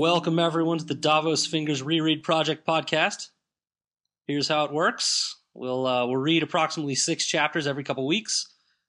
[0.00, 3.28] Welcome everyone to the Davos Fingers Reread Project podcast.
[4.26, 8.46] Here's how it works: we'll uh, we'll read approximately six chapters every couple weeks.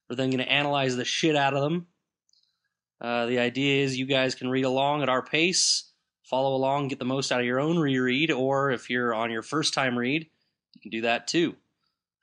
[0.09, 1.87] We're then going to analyze the shit out of them.
[3.01, 5.91] Uh, the idea is you guys can read along at our pace,
[6.23, 9.41] follow along, get the most out of your own reread, or if you're on your
[9.43, 10.29] first time read,
[10.75, 11.57] you can do that too.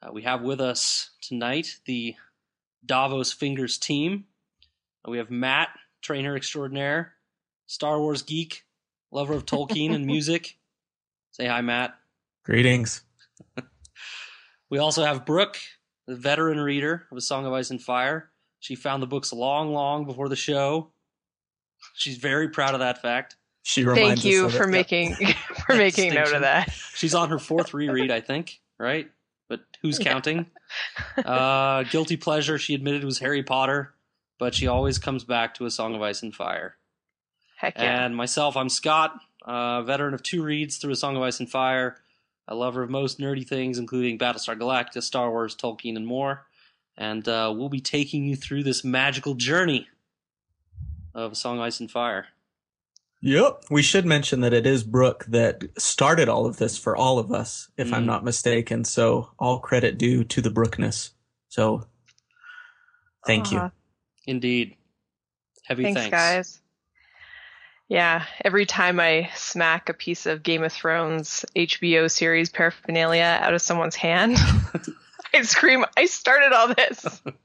[0.02, 2.14] Uh, we have with us tonight the
[2.86, 4.24] Davos Fingers team.
[5.06, 5.68] Uh, we have Matt,
[6.00, 7.12] trainer extraordinaire,
[7.66, 8.64] Star Wars geek,
[9.10, 10.58] lover of Tolkien and music.
[11.32, 11.94] Say hi, Matt.
[12.44, 13.02] Greetings.
[14.70, 15.56] We also have Brooke,
[16.06, 18.30] the veteran reader of A Song of Ice and Fire.
[18.60, 20.90] She found the books long, long before the show.
[21.94, 23.36] She's very proud of that fact.
[23.62, 24.72] She reminds Thank you us of for it.
[24.72, 25.14] making
[25.66, 26.70] for making note of that.
[26.94, 29.10] She's on her fourth reread, I think, right?
[29.48, 30.46] But who's counting?
[31.16, 33.94] Uh, guilty pleasure, she admitted was Harry Potter,
[34.38, 36.76] but she always comes back to A Song of Ice and Fire.
[37.58, 38.04] Heck yeah.
[38.04, 41.50] And myself, I'm Scott, uh, veteran of two reads through A Song of Ice and
[41.50, 41.96] Fire,
[42.46, 46.46] a lover of most nerdy things, including Battlestar Galactica, Star Wars, Tolkien, and more.
[46.96, 49.88] And uh, we'll be taking you through this magical journey
[51.14, 52.26] of A Song of Ice and Fire.
[53.22, 53.64] Yep.
[53.70, 57.32] We should mention that it is Brooke that started all of this for all of
[57.32, 58.06] us, if I'm Mm.
[58.06, 58.84] not mistaken.
[58.84, 61.10] So all credit due to the Brookness.
[61.48, 61.88] So
[63.26, 63.72] thank Aw, you.
[64.28, 64.76] Indeed.
[65.64, 66.12] Heavy Thanks, thanks.
[66.12, 66.60] guys.
[67.88, 73.54] Yeah, every time I smack a piece of Game of Thrones HBO series paraphernalia out
[73.54, 74.36] of someone's hand,
[75.34, 77.22] I scream, "I started all this!"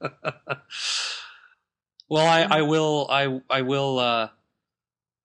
[2.08, 3.06] well, I, I will.
[3.10, 3.98] I I will.
[3.98, 4.28] Uh,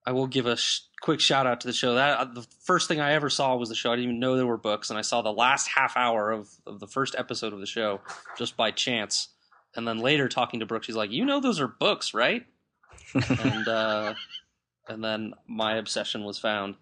[0.06, 1.96] I will give a sh- quick shout out to the show.
[1.96, 3.92] That uh, the first thing I ever saw was the show.
[3.92, 6.50] I didn't even know there were books, and I saw the last half hour of,
[6.66, 8.00] of the first episode of the show
[8.38, 9.28] just by chance.
[9.76, 12.46] And then later, talking to Brooke, she's like, "You know, those are books, right?"
[13.14, 14.14] and uh,
[14.90, 16.76] and then my obsession was found.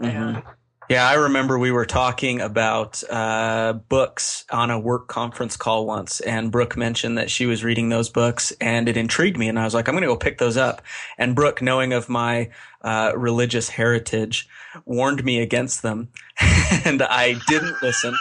[0.00, 0.42] Mhm.
[0.88, 6.18] Yeah, I remember we were talking about uh, books on a work conference call once,
[6.18, 9.64] and Brooke mentioned that she was reading those books, and it intrigued me, and I
[9.64, 10.82] was like, I'm going to go pick those up.
[11.16, 12.50] And Brooke, knowing of my
[12.82, 14.48] uh, religious heritage,
[14.84, 16.08] warned me against them,
[16.84, 18.16] and I didn't listen.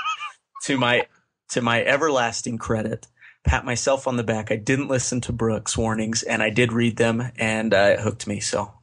[0.64, 1.08] To my
[1.52, 3.08] to my everlasting credit,
[3.44, 4.52] pat myself on the back.
[4.52, 8.28] I didn't listen to Brooke's warnings, and I did read them, and uh, it hooked
[8.28, 8.42] me.
[8.42, 8.74] So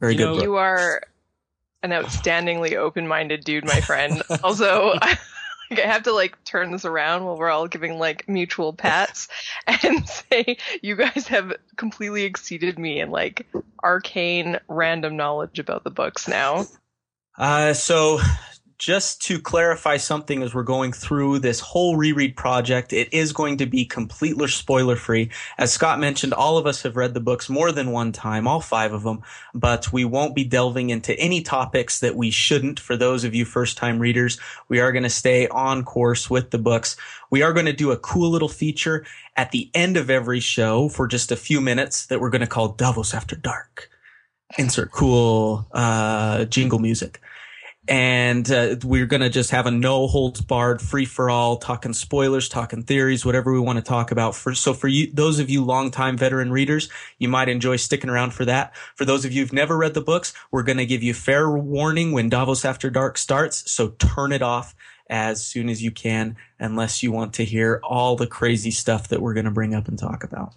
[0.00, 0.36] very You good.
[0.36, 1.02] know, You are
[1.82, 4.22] an outstandingly open-minded dude, my friend.
[4.42, 4.94] also,
[5.70, 9.28] like, I have to like turn this around while we're all giving like mutual pats
[9.84, 13.46] and say you guys have completely exceeded me in like
[13.82, 16.66] arcane random knowledge about the books now.
[17.38, 18.20] Uh, so
[18.80, 23.58] just to clarify something as we're going through this whole reread project, it is going
[23.58, 25.30] to be completely spoiler free.
[25.58, 28.62] As Scott mentioned, all of us have read the books more than one time, all
[28.62, 29.20] five of them,
[29.52, 33.44] but we won't be delving into any topics that we shouldn't for those of you
[33.44, 34.40] first time readers.
[34.68, 36.96] We are going to stay on course with the books.
[37.28, 39.04] We are going to do a cool little feature
[39.36, 42.46] at the end of every show for just a few minutes that we're going to
[42.46, 43.90] call Davos After Dark.
[44.56, 47.20] Insert cool, uh, jingle music
[47.90, 51.92] and uh, we're going to just have a no holds barred free for all talking
[51.92, 54.36] spoilers talking theories whatever we want to talk about.
[54.36, 58.32] For so for you those of you longtime veteran readers you might enjoy sticking around
[58.32, 58.76] for that.
[58.94, 61.50] For those of you who've never read the books we're going to give you fair
[61.50, 64.76] warning when davos after dark starts so turn it off
[65.08, 69.20] as soon as you can unless you want to hear all the crazy stuff that
[69.20, 70.54] we're going to bring up and talk about.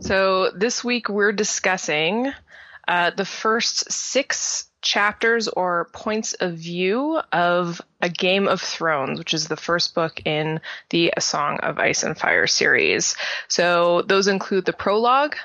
[0.00, 2.32] So this week we're discussing
[2.86, 9.34] uh, the first six chapters or points of view of A Game of Thrones, which
[9.34, 13.16] is the first book in the A Song of Ice and Fire series.
[13.48, 15.36] So those include the prologue,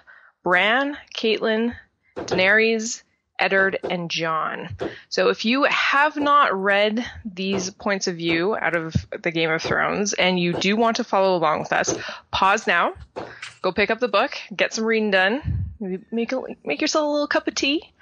[0.43, 1.75] Bran, Caitlin,
[2.15, 3.03] Daenerys,
[3.39, 4.69] Eddard, and Jon.
[5.09, 9.61] So if you have not read these points of view out of the Game of
[9.61, 11.97] Thrones and you do want to follow along with us,
[12.31, 12.93] pause now,
[13.61, 17.09] go pick up the book, get some reading done, maybe make a, make yourself a
[17.09, 17.92] little cup of tea,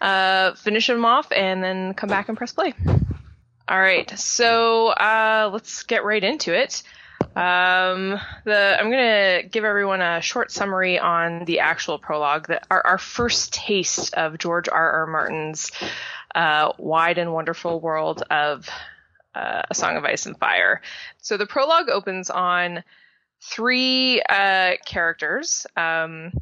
[0.00, 2.74] uh, finish them off, and then come back and press play.
[3.68, 6.82] All right, so uh, let's get right into it.
[7.34, 12.86] Um, the I'm gonna give everyone a short summary on the actual prologue, that our,
[12.86, 14.90] our first taste of George R.
[14.92, 15.06] R.
[15.06, 15.70] Martin's
[16.34, 18.68] uh, wide and wonderful world of
[19.34, 20.80] uh, A Song of Ice and Fire.
[21.18, 22.84] So the prologue opens on
[23.40, 25.66] three uh, characters.
[25.76, 26.32] Um,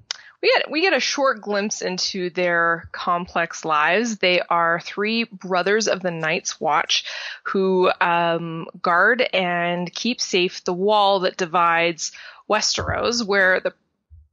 [0.44, 4.18] we get we get a short glimpse into their complex lives.
[4.18, 7.06] They are three brothers of the Night's Watch
[7.44, 12.12] who um, guard and keep safe the wall that divides
[12.48, 13.72] Westeros, where the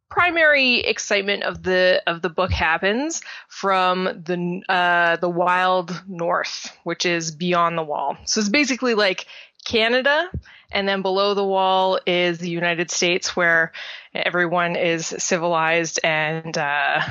[0.10, 7.06] primary excitement of the of the book happens from the uh, the wild north, which
[7.06, 8.18] is beyond the wall.
[8.26, 9.26] So it's basically like
[9.66, 10.30] Canada,
[10.72, 13.72] and then below the wall is the United States, where
[14.14, 17.02] everyone is civilized and uh,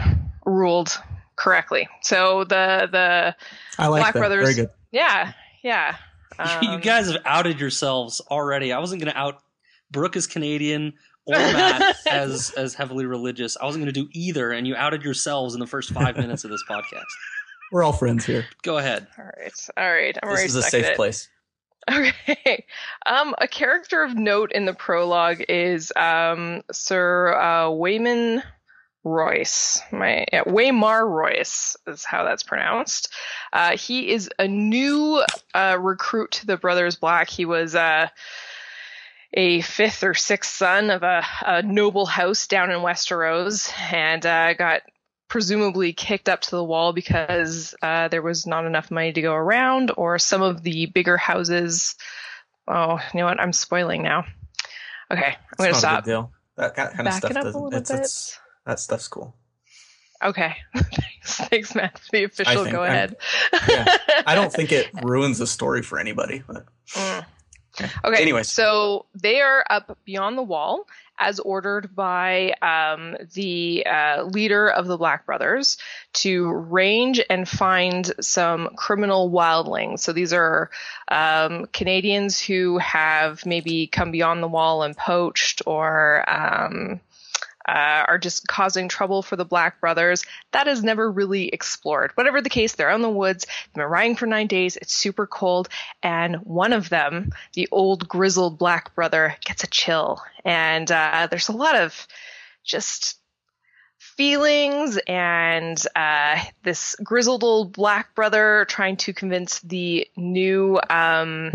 [0.44, 0.96] ruled
[1.36, 1.88] correctly.
[2.02, 3.36] So the the
[3.78, 4.18] I like Black that.
[4.20, 4.70] Brothers- Very good.
[4.92, 5.32] yeah
[5.62, 5.96] yeah.
[6.62, 8.72] you Um, guys have outed yourselves already.
[8.72, 9.42] I wasn't going to out
[9.90, 10.94] Brooke as Canadian
[11.26, 13.56] or Matt as as heavily religious.
[13.60, 16.44] I wasn't going to do either, and you outed yourselves in the first five minutes
[16.44, 17.04] of this podcast.
[17.72, 18.46] We're all friends here.
[18.62, 19.06] Go ahead.
[19.18, 20.18] All right, all right.
[20.22, 20.96] I'm This is a safe it.
[20.96, 21.28] place.
[21.90, 22.64] Okay.
[23.06, 28.42] Um, a character of note in the prologue is um, Sir uh, Wayman
[29.02, 29.80] Royce.
[29.90, 33.12] My yeah, Waymar Royce is how that's pronounced.
[33.52, 35.24] Uh, he is a new
[35.54, 37.30] uh, recruit to the Brothers Black.
[37.30, 38.08] He was uh,
[39.32, 44.52] a fifth or sixth son of a, a noble house down in Westeros, and uh,
[44.54, 44.82] got
[45.30, 49.32] presumably kicked up to the wall because uh, there was not enough money to go
[49.32, 51.94] around, or some of the bigger houses.
[52.68, 53.40] Oh, you know what?
[53.40, 54.26] I'm spoiling now.
[55.10, 56.04] Okay, I'm It's gonna not a stop.
[56.04, 56.32] deal.
[56.56, 58.00] That kind of Back stuff it up a little It's, bit.
[58.00, 59.34] it's, that stuff's cool.
[60.22, 63.16] Okay, thanks, thanks, Matt, the official think go ahead.
[63.68, 63.96] yeah.
[64.26, 66.42] I don't think it ruins the story for anybody.
[66.46, 67.24] But Mm.
[68.04, 68.20] Okay.
[68.20, 68.50] Anyways.
[68.50, 70.84] so they are up beyond the wall
[71.20, 75.76] as ordered by um, the uh, leader of the Black Brothers
[76.14, 80.00] to range and find some criminal wildlings.
[80.00, 80.70] So these are
[81.08, 86.24] um, Canadians who have maybe come beyond the wall and poached or.
[86.28, 87.00] Um,
[87.70, 90.24] uh, are just causing trouble for the Black Brothers.
[90.50, 92.10] That is never really explored.
[92.16, 93.46] Whatever the case, they're out in the woods.
[93.46, 94.76] They've been riding for nine days.
[94.76, 95.68] It's super cold,
[96.02, 100.20] and one of them, the old grizzled Black Brother, gets a chill.
[100.44, 102.08] And uh, there's a lot of
[102.64, 103.19] just
[104.20, 111.50] feelings and uh, this grizzled old black brother trying to convince the new um,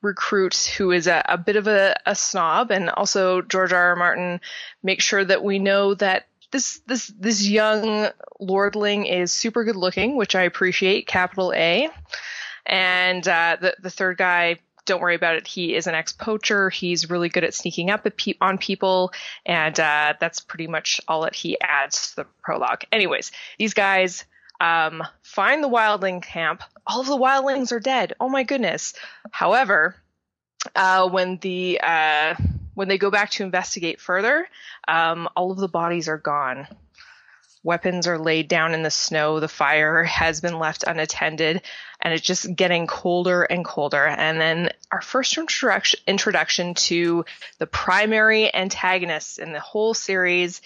[0.00, 2.70] recruit who is a, a bit of a, a snob.
[2.70, 4.40] And also george r r martin
[4.82, 8.08] make sure that we know that this this this young
[8.40, 11.90] lordling is super good looking which i appreciate capital a.
[12.64, 17.10] And uh, the, the third guy don't worry about it he is an ex-poacher he's
[17.10, 18.06] really good at sneaking up
[18.40, 19.12] on people
[19.44, 22.84] and uh, that's pretty much all that he adds to the prologue.
[22.92, 24.24] Anyways, these guys
[24.60, 26.62] um, find the wildling camp.
[26.86, 28.14] All of the wildlings are dead.
[28.20, 28.94] Oh my goodness!
[29.30, 29.96] However,
[30.74, 32.34] uh, when the uh,
[32.74, 34.48] when they go back to investigate further,
[34.88, 36.66] um, all of the bodies are gone.
[37.66, 39.40] Weapons are laid down in the snow.
[39.40, 41.62] The fire has been left unattended,
[42.00, 44.06] and it's just getting colder and colder.
[44.06, 47.24] And then our first introduction introduction to
[47.58, 50.62] the primary antagonists in the whole series,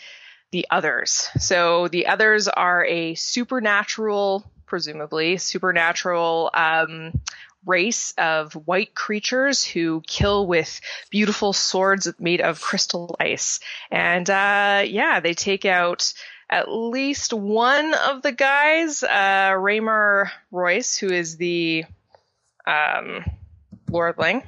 [0.50, 1.30] the others.
[1.38, 7.18] So the others are a supernatural, presumably supernatural um,
[7.64, 13.60] race of white creatures who kill with beautiful swords made of crystal ice.
[13.90, 16.12] And uh, yeah, they take out
[16.50, 21.84] at least one of the guys, uh, Raymar Royce, who is the
[22.66, 23.24] um,
[23.88, 24.44] Lordling.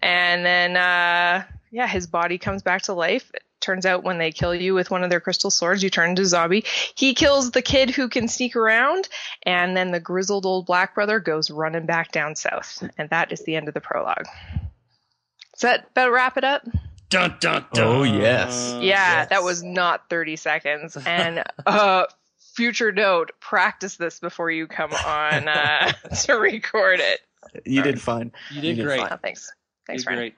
[0.00, 3.28] And then, uh, yeah, his body comes back to life.
[3.34, 6.10] It turns out when they kill you with one of their crystal swords, you turn
[6.10, 6.64] into a zombie.
[6.94, 9.08] He kills the kid who can sneak around,
[9.42, 12.84] and then the grizzled old black brother goes running back down south.
[12.96, 14.26] And that is the end of the prologue.
[15.54, 16.62] Does that about wrap it up?
[17.14, 17.84] Dun dun dun.
[17.86, 18.72] Oh, yes.
[18.74, 18.80] yeah,
[19.20, 19.28] yes.
[19.30, 20.96] that was not 30 seconds.
[21.06, 22.04] And uh,
[22.54, 25.92] future note: practice this before you come on uh,
[26.24, 27.20] to record it.
[27.64, 28.32] You did fine.
[28.50, 29.00] You You did did great.
[29.00, 29.08] fine.
[29.12, 29.48] Oh, thanks.
[29.48, 30.18] You Thanks, did Ryan.
[30.18, 30.34] great.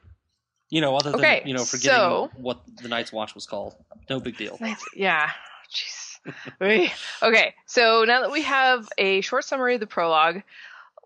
[0.69, 3.75] You know, other than Okay, you know, forgetting so- what the Night's Watch was called.
[4.11, 4.59] No big deal.
[4.61, 4.85] Nice.
[4.95, 5.31] Yeah.
[5.73, 6.35] Jeez.
[6.61, 6.91] Wait.
[7.23, 7.55] okay.
[7.67, 10.43] So now that we have a short summary of the prologue,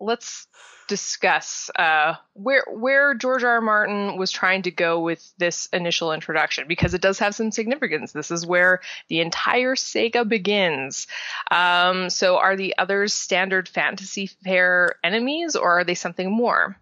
[0.01, 0.47] let's
[0.91, 3.53] discuss uh, where where George R.
[3.53, 3.61] R.
[3.61, 8.11] Martin was trying to go with this initial introduction because it does have some significance.
[8.11, 11.07] This is where the entire saga begins.
[11.51, 16.77] Um, so, are the others standard fantasy fare enemies, or are they something more?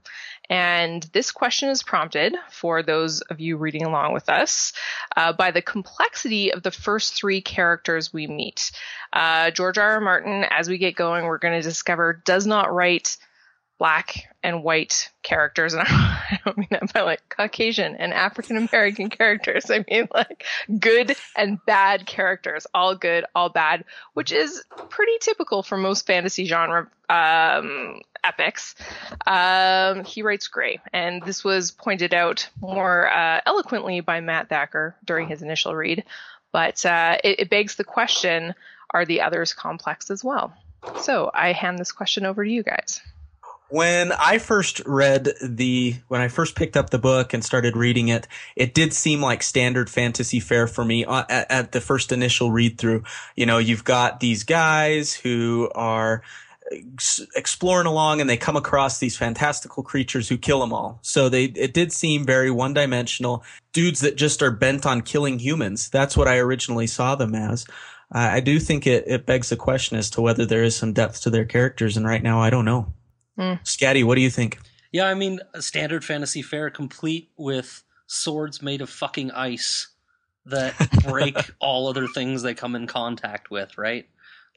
[0.50, 4.72] And this question is prompted for those of you reading along with us
[5.14, 8.70] uh, by the complexity of the first three characters we meet.
[9.12, 9.92] Uh, George R.
[9.92, 10.00] R.
[10.00, 13.18] Martin, as we get going, we're going to discover does not write
[13.78, 19.08] black and white characters, and I don't mean that by like Caucasian and African American
[19.10, 19.70] characters.
[19.70, 20.44] I mean like
[20.78, 26.44] good and bad characters, all good, all bad, which is pretty typical for most fantasy
[26.44, 28.74] genre um, epics.
[29.26, 34.96] Um, he writes gray, and this was pointed out more uh, eloquently by Matt Thacker
[35.04, 36.04] during his initial read.
[36.52, 38.54] But uh, it, it begs the question:
[38.90, 40.52] Are the others complex as well?
[41.00, 43.00] So I hand this question over to you guys.
[43.70, 48.08] When I first read the, when I first picked up the book and started reading
[48.08, 52.10] it, it did seem like standard fantasy fare for me uh, at, at the first
[52.10, 53.04] initial read through.
[53.36, 56.22] You know, you've got these guys who are
[57.34, 60.98] exploring along and they come across these fantastical creatures who kill them all.
[61.02, 65.38] So they, it did seem very one dimensional dudes that just are bent on killing
[65.38, 65.88] humans.
[65.90, 67.66] That's what I originally saw them as.
[68.14, 70.94] Uh, I do think it, it begs the question as to whether there is some
[70.94, 71.96] depth to their characters.
[71.96, 72.92] And right now, I don't know.
[73.38, 73.62] Mm.
[73.64, 74.58] Scatty, what do you think?
[74.92, 79.88] Yeah, I mean, a standard fantasy fare complete with swords made of fucking ice
[80.46, 80.74] that
[81.06, 84.08] break all other things they come in contact with, right?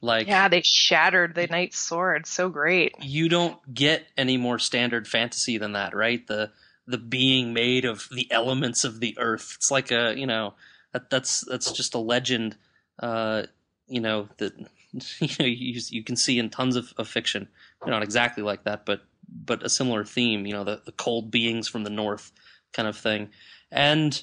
[0.02, 2.26] Like Yeah, they shattered the knight's sword.
[2.26, 2.96] So great.
[3.02, 6.26] You don't get any more standard fantasy than that, right?
[6.26, 6.52] The
[6.88, 9.54] the being made of the elements of the earth.
[9.56, 10.56] It's like a, you know,
[10.92, 12.56] that, that's that's just a legend
[13.02, 13.44] uh,
[13.88, 14.54] you know, that
[15.20, 17.48] you know you, you can see in tons of, of fiction
[17.86, 20.46] not exactly like that, but but a similar theme.
[20.46, 22.32] You know, the the cold beings from the north
[22.74, 23.30] kind of thing,
[23.72, 24.22] and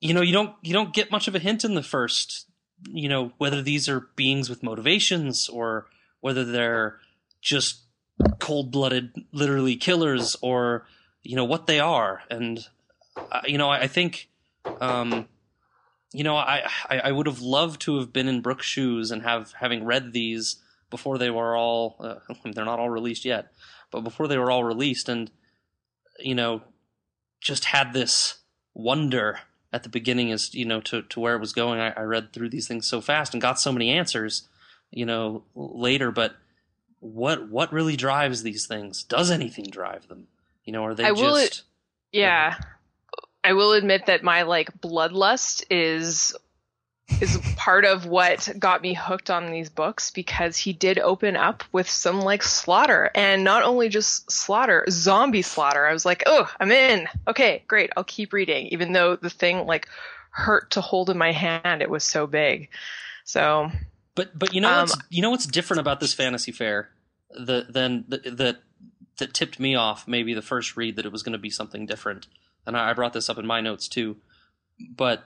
[0.00, 2.46] you know you don't you don't get much of a hint in the first.
[2.88, 5.86] You know whether these are beings with motivations or
[6.20, 6.98] whether they're
[7.40, 7.82] just
[8.38, 10.86] cold blooded, literally killers, or
[11.22, 12.66] you know what they are, and
[13.16, 14.28] uh, you know I, I think.
[14.80, 15.28] Um,
[16.12, 19.22] you know, I, I, I would have loved to have been in Brooke's shoes and
[19.22, 20.56] have having read these
[20.90, 22.16] before they were all uh,
[22.52, 23.52] they're not all released yet,
[23.90, 25.30] but before they were all released and
[26.18, 26.62] you know
[27.40, 28.38] just had this
[28.74, 29.40] wonder
[29.72, 31.80] at the beginning as you know to to where it was going.
[31.80, 34.48] I, I read through these things so fast and got so many answers,
[34.90, 36.10] you know, later.
[36.10, 36.36] But
[37.00, 39.02] what what really drives these things?
[39.02, 40.28] Does anything drive them?
[40.64, 41.20] You know, are they I just?
[41.22, 42.56] Will, yeah,
[43.44, 46.34] I will admit that my like bloodlust is
[47.20, 51.64] is part of what got me hooked on these books because he did open up
[51.72, 55.86] with some like slaughter and not only just slaughter, zombie slaughter.
[55.86, 57.08] I was like, oh, I'm in.
[57.26, 57.90] Okay, great.
[57.96, 59.88] I'll keep reading, even though the thing like
[60.30, 61.80] hurt to hold in my hand.
[61.80, 62.68] It was so big.
[63.24, 63.70] So,
[64.14, 66.90] but but you know um, what's you know what's different about this fantasy fare
[67.30, 68.58] the, than that
[69.18, 71.86] that tipped me off maybe the first read that it was going to be something
[71.86, 72.26] different.
[72.66, 74.16] And I brought this up in my notes too.
[74.94, 75.24] But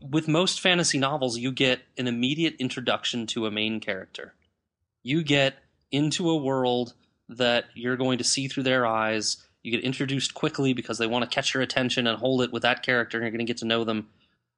[0.00, 4.34] with most fantasy novels, you get an immediate introduction to a main character.
[5.02, 5.54] You get
[5.90, 6.94] into a world
[7.28, 9.36] that you're going to see through their eyes.
[9.62, 12.62] You get introduced quickly because they want to catch your attention and hold it with
[12.62, 14.08] that character, and you're going to get to know them.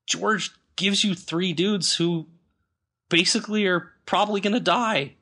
[0.06, 2.26] George gives you three dudes who
[3.11, 5.14] basically are probably going to die.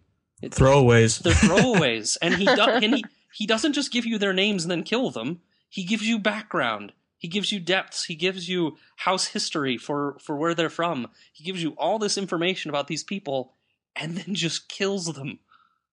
[0.42, 1.22] Throwaways.
[1.22, 4.70] They're throwaways, and he do- and he he doesn't just give you their names and
[4.70, 5.40] then kill them.
[5.68, 6.92] He gives you background.
[7.22, 8.06] He gives you depths.
[8.06, 11.06] He gives you house history for, for where they're from.
[11.32, 13.52] He gives you all this information about these people
[13.94, 15.38] and then just kills them,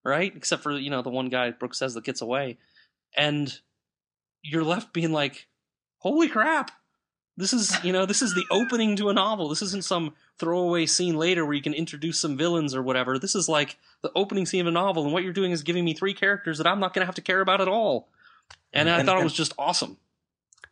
[0.04, 0.36] right?
[0.36, 2.58] Except for, you know, the one guy Brooke says that gets away.
[3.16, 3.56] And
[4.42, 5.46] you're left being like,
[6.00, 6.72] holy crap.
[7.38, 9.50] This is, you know, this is the opening to a novel.
[9.50, 13.20] This isn't some throwaway scene later where you can introduce some villains or whatever.
[13.20, 15.86] This is like the opening scene of a novel, and what you're doing is giving
[15.86, 18.10] me three characters that I'm not going to have to care about at all.
[18.74, 19.98] And, mm, and I thought and, it was just awesome.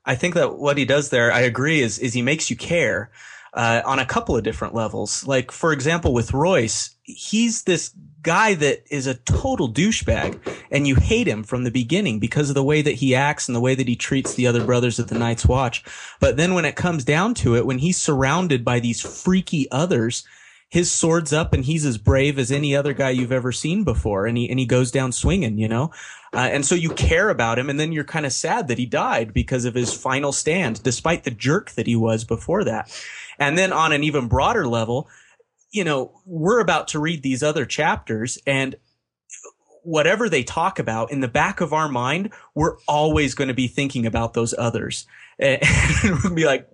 [0.07, 3.11] I think that what he does there, I agree, is is he makes you care
[3.53, 5.27] uh, on a couple of different levels.
[5.27, 10.39] Like for example, with Royce, he's this guy that is a total douchebag,
[10.71, 13.55] and you hate him from the beginning because of the way that he acts and
[13.55, 15.83] the way that he treats the other brothers of the Night's Watch.
[16.19, 20.25] But then when it comes down to it, when he's surrounded by these freaky others
[20.69, 24.25] his sword's up and he's as brave as any other guy you've ever seen before.
[24.25, 25.91] And he, and he goes down swinging, you know?
[26.33, 28.85] Uh, and so you care about him and then you're kind of sad that he
[28.85, 32.91] died because of his final stand, despite the jerk that he was before that.
[33.39, 35.07] And then on an even broader level,
[35.71, 38.75] you know, we're about to read these other chapters and
[39.83, 43.69] whatever they talk about in the back of our mind, we're always going to be
[43.69, 45.05] thinking about those others.
[45.39, 46.67] And be like,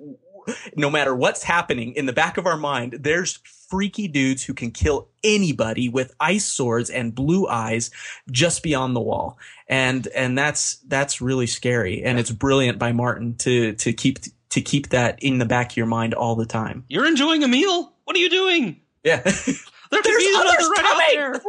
[0.76, 4.72] no matter what's happening in the back of our mind, there's freaky dudes who can
[4.72, 7.90] kill anybody with ice swords and blue eyes
[8.32, 9.38] just beyond the wall.
[9.68, 12.04] And, and that's, that's really scary.
[12.04, 14.20] And it's brilliant by Martin to, to keep,
[14.50, 16.86] to keep that in the back of your mind all the time.
[16.88, 17.94] You're enjoying a meal?
[18.04, 18.80] What are you doing?
[19.04, 19.22] Yeah.
[19.24, 21.42] there could be another right out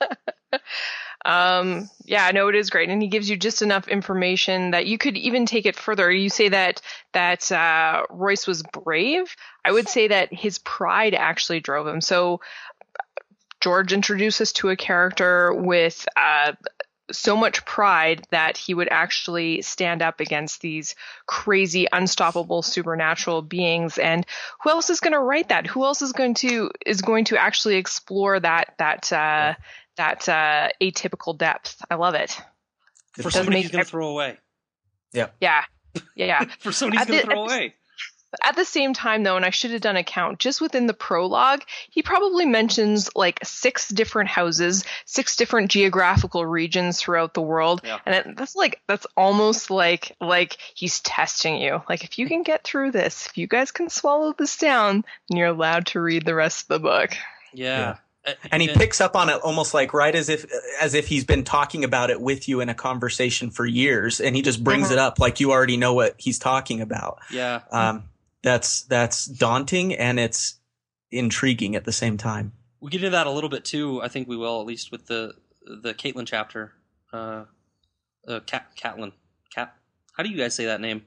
[0.00, 0.16] there.
[1.24, 4.98] Um, yeah, no, it is great, and he gives you just enough information that you
[4.98, 6.10] could even take it further.
[6.10, 9.36] You say that that uh, Royce was brave.
[9.64, 12.00] I would say that his pride actually drove him.
[12.00, 12.40] So
[13.60, 16.52] George introduces to a character with uh,
[17.12, 20.94] so much pride that he would actually stand up against these
[21.26, 23.98] crazy, unstoppable supernatural beings.
[23.98, 24.26] And
[24.62, 25.66] who else is going to write that?
[25.66, 29.54] Who else is going to is going to actually explore that that uh,
[29.96, 31.84] that uh, atypical depth?
[31.90, 32.40] I love it.
[33.20, 34.38] For somebody he's going to throw away.
[35.12, 35.28] Yeah.
[35.40, 35.64] Yeah.
[36.14, 36.44] Yeah.
[36.60, 37.74] For somebody he's going to throw away.
[38.42, 40.94] At the same time, though, and I should have done a count, just within the
[40.94, 47.82] prologue, he probably mentions like six different houses, six different geographical regions throughout the world,
[47.84, 47.98] yeah.
[48.06, 51.82] and it, that's like that's almost like like he's testing you.
[51.90, 55.36] Like if you can get through this, if you guys can swallow this down, then
[55.36, 57.10] you're allowed to read the rest of the book.
[57.52, 57.78] Yeah.
[57.78, 57.96] yeah.
[58.52, 60.46] And he picks up on it almost like right as if
[60.80, 64.36] as if he's been talking about it with you in a conversation for years, and
[64.36, 64.94] he just brings uh-huh.
[64.94, 67.18] it up like you already know what he's talking about.
[67.32, 67.62] Yeah.
[67.72, 68.04] Um,
[68.42, 70.56] that's that's daunting and it's
[71.10, 72.52] intriguing at the same time.
[72.80, 74.02] We get into that a little bit too.
[74.02, 76.72] I think we will, at least with the the Caitlin chapter.
[77.12, 77.44] Uh,
[78.26, 79.12] uh, Cat Catlin.
[79.54, 79.74] Cat.
[80.16, 81.04] How do you guys say that name?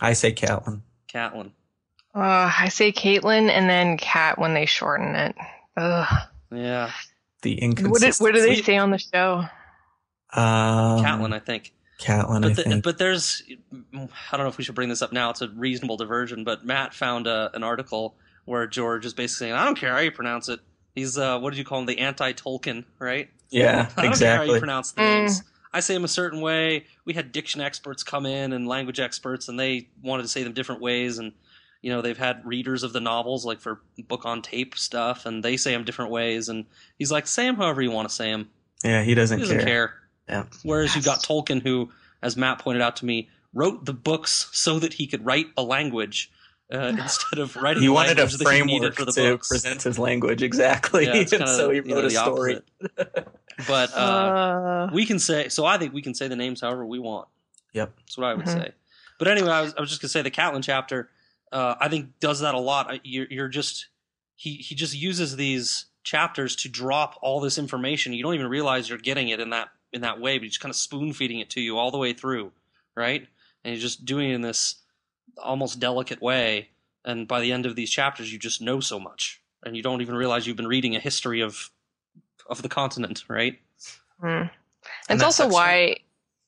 [0.00, 0.82] I say Catlin.
[1.08, 1.52] Catlin.
[2.14, 5.36] Uh, I say Caitlin and then Cat when they shorten it.
[5.76, 6.28] Ugh.
[6.52, 6.90] Yeah.
[7.42, 8.06] The What, inconsistency.
[8.18, 9.44] did, what do they say on the show?
[10.32, 11.72] Um, Catlin, I think.
[11.98, 12.84] Catlin, But, I the, think.
[12.84, 13.42] but there's,
[13.92, 15.30] I don't know if we should bring this up now.
[15.30, 18.14] It's a reasonable diversion, but Matt found a, an article
[18.46, 20.60] where George is basically saying, "I don't care how you pronounce it."
[20.94, 21.86] He's, uh, what did you call him?
[21.86, 23.28] The anti-Tolkien, right?
[23.50, 24.54] yeah, I don't care how exactly.
[24.54, 25.42] you pronounce the Mm.
[25.72, 26.86] I say them a certain way.
[27.04, 30.52] We had diction experts come in and language experts, and they wanted to say them
[30.52, 31.18] different ways.
[31.18, 31.32] And
[31.82, 35.42] you know, they've had readers of the novels, like for book on tape stuff, and
[35.42, 36.48] they say them different ways.
[36.48, 36.66] And
[36.98, 38.50] he's like, "Say them however you want to say them."
[38.84, 39.66] Yeah, he doesn't, He doesn't care.
[39.66, 39.94] care.
[40.28, 40.44] Yeah.
[40.62, 41.90] Whereas you've got Tolkien, who,
[42.22, 45.62] as Matt pointed out to me, wrote the books so that he could write a
[45.62, 46.30] language
[46.72, 47.82] uh, instead of writing.
[47.82, 49.48] He the wanted a language that he needed framework for the to books.
[49.48, 52.60] present his language exactly, Yeah, and kinda, so he you know, wrote a the story.
[53.66, 55.66] But uh, Uh, we can say so.
[55.66, 57.28] I think we can say the names however we want.
[57.74, 57.92] Yep.
[57.98, 58.52] That's what I would Mhm.
[58.54, 58.72] say.
[59.18, 61.10] But anyway, I was, I was just gonna say the Catlin chapter.
[61.52, 63.00] Uh, I think does that a lot.
[63.04, 63.88] You're, you're just
[64.36, 68.12] he he just uses these chapters to drop all this information.
[68.12, 70.70] You don't even realize you're getting it in that in that way, but he's kind
[70.70, 72.52] of spoon feeding it to you all the way through,
[72.94, 73.26] right?
[73.64, 74.76] And he's just doing it in this
[75.36, 76.68] almost delicate way.
[77.04, 80.02] And by the end of these chapters, you just know so much, and you don't
[80.02, 81.70] even realize you've been reading a history of
[82.48, 83.58] of the continent, right?
[84.20, 84.26] hmm.
[84.26, 84.50] And
[85.08, 85.96] It's also why,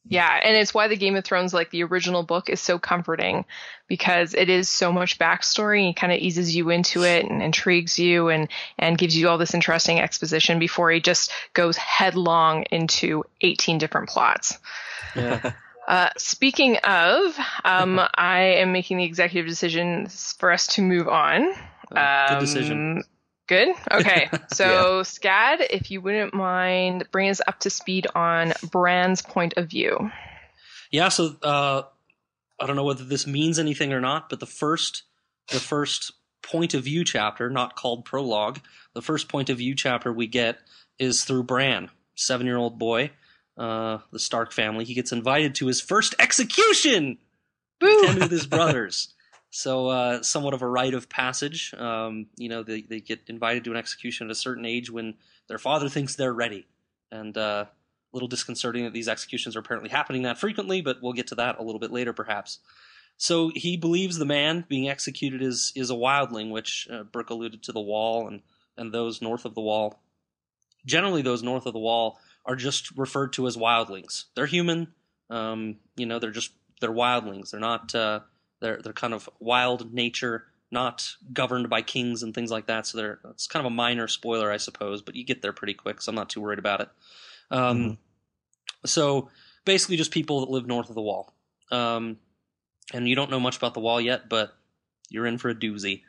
[0.08, 3.44] yeah, and it's why the Game of Thrones, like the original book, is so comforting
[3.86, 7.98] because it is so much backstory and kind of eases you into it and intrigues
[7.98, 13.24] you and and gives you all this interesting exposition before he just goes headlong into
[13.42, 14.58] 18 different plots.
[15.14, 15.52] Yeah.
[15.88, 20.06] Uh, speaking of, um, I am making the executive decision
[20.38, 21.52] for us to move on.
[21.90, 23.02] Uh, good decision.
[23.46, 23.68] Good.
[23.90, 24.28] Okay.
[24.52, 29.70] So, Scad, if you wouldn't mind bringing us up to speed on Bran's point of
[29.70, 30.10] view.
[30.90, 31.82] Yeah, so uh,
[32.60, 35.04] I don't know whether this means anything or not, but the first
[35.48, 38.60] the first point of view chapter, not called prologue,
[38.94, 40.58] the first point of view chapter we get
[40.98, 43.10] is through Bran, seven year old boy,
[43.56, 44.84] uh, the Stark family.
[44.84, 47.18] He gets invited to his first execution
[47.80, 48.00] Boo!
[48.04, 49.14] attend with his brothers.
[49.54, 51.74] So, uh, somewhat of a rite of passage.
[51.74, 55.14] Um, you know, they, they get invited to an execution at a certain age when
[55.46, 56.66] their father thinks they're ready.
[57.10, 61.12] And uh, a little disconcerting that these executions are apparently happening that frequently, but we'll
[61.12, 62.60] get to that a little bit later, perhaps.
[63.18, 67.62] So he believes the man being executed is is a wildling, which uh, Brooke alluded
[67.64, 68.40] to the wall and
[68.78, 70.00] and those north of the wall.
[70.86, 74.24] Generally, those north of the wall are just referred to as wildlings.
[74.34, 74.94] They're human.
[75.28, 77.50] Um, you know, they're just they're wildlings.
[77.50, 77.94] They're not.
[77.94, 78.20] Uh,
[78.62, 82.86] they're they're kind of wild nature, not governed by kings and things like that.
[82.86, 85.74] So they're it's kind of a minor spoiler, I suppose, but you get there pretty
[85.74, 86.88] quick, so I'm not too worried about it.
[87.50, 87.98] Um, Mhm.
[88.86, 89.28] So
[89.64, 91.34] basically, just people that live north of the wall.
[91.70, 92.18] Um,
[92.92, 94.54] and you don't know much about the wall yet, but
[95.08, 96.02] you're in for a doozy.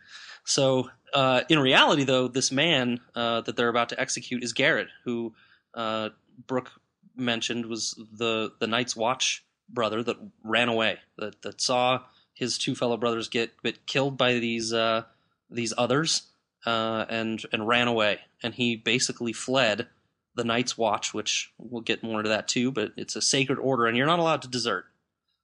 [0.44, 4.90] So uh, in reality, though, this man uh, that they're about to execute is Gared,
[5.06, 5.34] who
[5.74, 6.10] uh,
[6.48, 6.72] Brooke
[7.16, 12.02] mentioned was the the Night's Watch brother that ran away, that that saw
[12.34, 15.04] his two fellow brothers get get killed by these uh,
[15.50, 16.24] these others,
[16.66, 19.88] uh, and and ran away, and he basically fled
[20.36, 23.86] the Night's Watch, which we'll get more into that too, but it's a sacred order,
[23.86, 24.86] and you're not allowed to desert,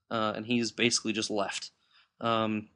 [0.09, 1.71] uh, and he's basically just left.
[2.21, 2.69] Um,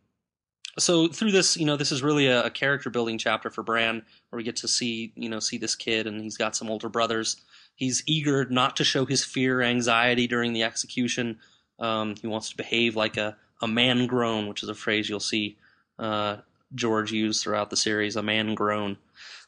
[0.78, 4.04] so through this, you know, this is really a, a character building chapter for Bran,
[4.30, 6.90] where we get to see, you know, see this kid, and he's got some older
[6.90, 7.38] brothers.
[7.76, 11.40] He's eager not to show his fear, anxiety during the execution.
[11.80, 15.20] Um, he wants to behave like a a man grown, which is a phrase you'll
[15.20, 15.58] see
[15.98, 16.38] uh,
[16.76, 18.98] George use throughout the series, a man grown.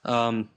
[0.06, 0.50] Um,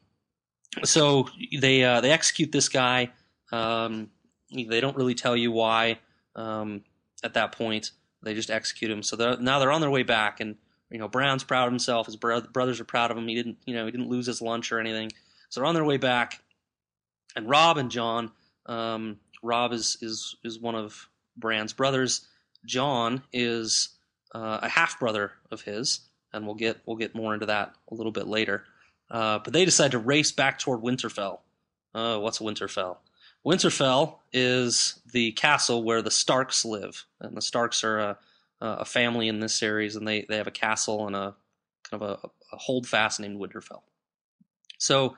[0.85, 3.11] so they uh, they execute this guy,
[3.51, 4.11] um,
[4.51, 5.99] they don't really tell you why.
[6.37, 6.85] Um,
[7.25, 7.91] at that point,
[8.23, 9.03] they just execute him.
[9.03, 10.57] So they're, now they're on their way back, and
[10.91, 12.07] you know Bran's proud of himself.
[12.07, 13.27] His bro- brothers are proud of him.
[13.27, 15.11] He didn't, you know, he didn't lose his lunch or anything.
[15.49, 16.41] So they're on their way back,
[17.35, 18.31] and Robb and Jon.
[18.67, 22.27] Um, Robb is is is one of Bran's brothers.
[22.69, 23.89] Jon is
[24.35, 26.01] uh, a half brother of his,
[26.33, 28.65] and we'll get we'll get more into that a little bit later.
[29.11, 31.41] Uh, but they decide to race back toward Winterfell.
[31.95, 32.99] Uh, what's Winterfell?
[33.45, 38.19] Winterfell is the castle where the Starks live, and the Starks are a,
[38.61, 41.35] a family in this series, and they, they have a castle and a
[41.91, 43.83] kind of a, a holdfast named Winterfell.
[44.77, 45.17] So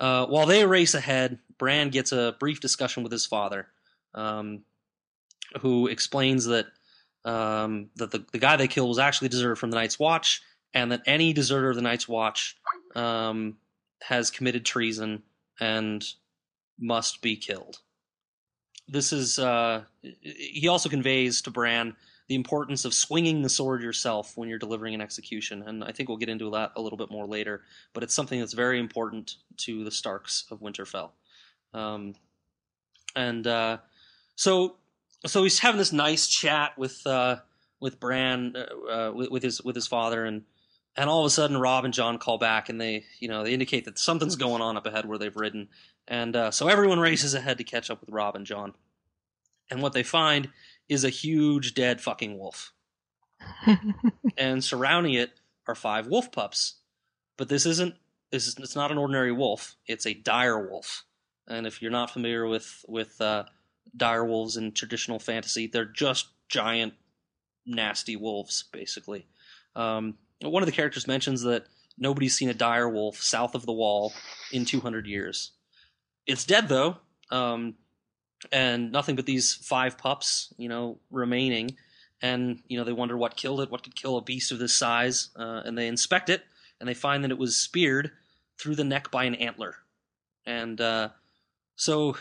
[0.00, 3.68] uh, while they race ahead, Bran gets a brief discussion with his father,
[4.14, 4.62] um,
[5.60, 6.66] who explains that
[7.24, 10.42] um, that the, the guy they killed was actually a deserter from the Night's Watch,
[10.72, 12.56] and that any deserter of the Night's Watch
[12.94, 13.56] um,
[14.02, 15.22] has committed treason
[15.58, 16.04] and
[16.78, 17.80] must be killed.
[18.88, 21.94] This is uh, he also conveys to Bran
[22.28, 26.08] the importance of swinging the sword yourself when you're delivering an execution, and I think
[26.08, 27.62] we'll get into that a little bit more later.
[27.92, 31.10] But it's something that's very important to the Starks of Winterfell,
[31.74, 32.14] um,
[33.14, 33.78] and uh,
[34.34, 34.76] so
[35.26, 37.36] so he's having this nice chat with uh,
[37.80, 40.42] with Bran uh, uh, with, with, his with his father, and
[40.96, 43.52] and all of a sudden Robb and Jon call back, and they you know they
[43.52, 45.68] indicate that something's going on up ahead where they've ridden,
[46.08, 48.74] and uh, so everyone races ahead to catch up with Robb and Jon.
[49.70, 50.50] And what they find
[50.88, 52.72] is a huge dead fucking wolf.
[54.36, 55.30] and surrounding it
[55.68, 56.74] are five wolf pups.
[57.36, 57.94] But this isn't
[58.30, 59.76] this is, it's not an ordinary wolf.
[59.86, 61.04] It's a dire wolf.
[61.48, 63.44] And if you're not familiar with with uh,
[63.96, 66.94] dire wolves in traditional fantasy, they're just giant,
[67.66, 69.26] nasty wolves, basically.
[69.76, 71.66] Um, one of the characters mentions that
[71.98, 74.12] nobody's seen a dire wolf south of the wall
[74.52, 75.52] in 200 years.
[76.26, 76.96] It's dead though,
[77.30, 77.74] um,
[78.52, 81.76] and nothing but these five pups, you know, remaining.
[82.22, 84.74] And you know, they wonder what killed it, what could kill a beast of this
[84.74, 86.42] size, uh, and they inspect it,
[86.78, 88.10] and they find that it was speared
[88.58, 89.76] through the neck by an antler.
[90.44, 91.10] And uh,
[91.76, 92.16] so,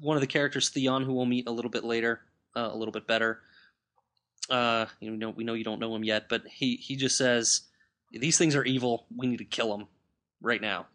[0.00, 2.20] one of the characters, Theon, who we'll meet a little bit later,
[2.56, 3.40] uh, a little bit better.
[4.50, 7.62] Uh, you know, we know you don't know him yet, but he he just says
[8.12, 9.06] these things are evil.
[9.16, 9.86] We need to kill them
[10.40, 10.86] right now.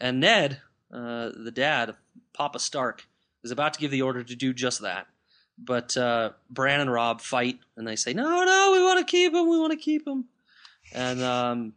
[0.00, 0.60] And Ned,
[0.92, 1.94] uh, the dad,
[2.32, 3.06] Papa Stark,
[3.42, 5.06] is about to give the order to do just that.
[5.58, 9.34] But uh, Bran and Robb fight, and they say, "No, no, we want to keep
[9.34, 9.48] him.
[9.48, 10.26] We want to keep him."
[10.94, 11.72] And um,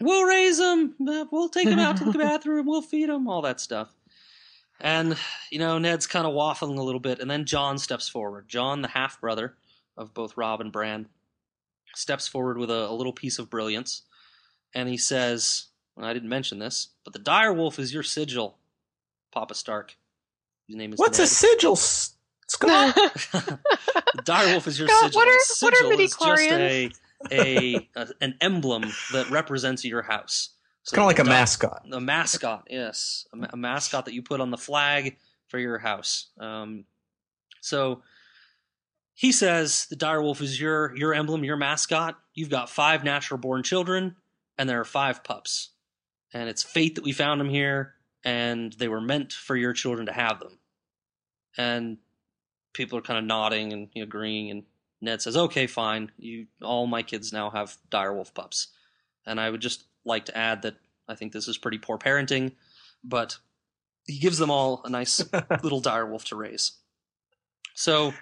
[0.00, 0.94] we'll raise him.
[0.98, 2.66] We'll take him out to the bathroom.
[2.66, 3.28] We'll feed him.
[3.28, 3.88] All that stuff.
[4.80, 5.16] And
[5.50, 8.48] you know, Ned's kind of waffling a little bit, and then Jon steps forward.
[8.48, 9.54] Jon, the half brother
[9.96, 11.06] of both Robb and Bran,
[11.94, 14.02] steps forward with a, a little piece of brilliance,
[14.74, 15.66] and he says,
[15.98, 18.56] I didn't mention this, but the dire wolf is your sigil,
[19.32, 19.96] Papa Stark.
[20.66, 21.24] His name is What's Ned.
[21.26, 21.76] a sigil?
[21.76, 22.94] Scott?
[22.94, 23.58] the
[24.24, 25.18] dire wolf is your God, sigil.
[25.20, 26.90] what are- The what are sigil is just a,
[27.30, 30.50] a, a an emblem that represents your house.
[30.82, 31.86] It's kind of like a di- mascot.
[31.92, 36.28] A mascot, yes, a, a mascot that you put on the flag for your house.
[36.38, 36.84] Um,
[37.60, 38.02] so
[39.14, 42.18] he says the dire wolf is your your emblem, your mascot.
[42.34, 44.16] You've got five natural born children,
[44.56, 45.70] and there are five pups,
[46.32, 50.06] and it's fate that we found them here, and they were meant for your children
[50.06, 50.58] to have them.
[51.58, 51.98] And
[52.72, 54.62] people are kind of nodding and agreeing, and
[55.02, 56.10] Ned says, "Okay, fine.
[56.16, 58.68] You all my kids now have dire wolf pups."
[59.26, 60.76] And I would just like to add that
[61.08, 62.52] I think this is pretty poor parenting,
[63.04, 63.36] but
[64.06, 65.22] he gives them all a nice
[65.62, 66.72] little dire wolf to raise.
[67.74, 68.12] So,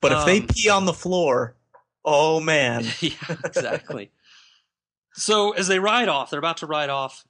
[0.00, 1.56] But if they Um, pee on the floor,
[2.04, 2.84] oh man.
[3.00, 3.12] yeah,
[3.44, 4.10] exactly.
[5.14, 7.24] so as they ride off, they're about to ride off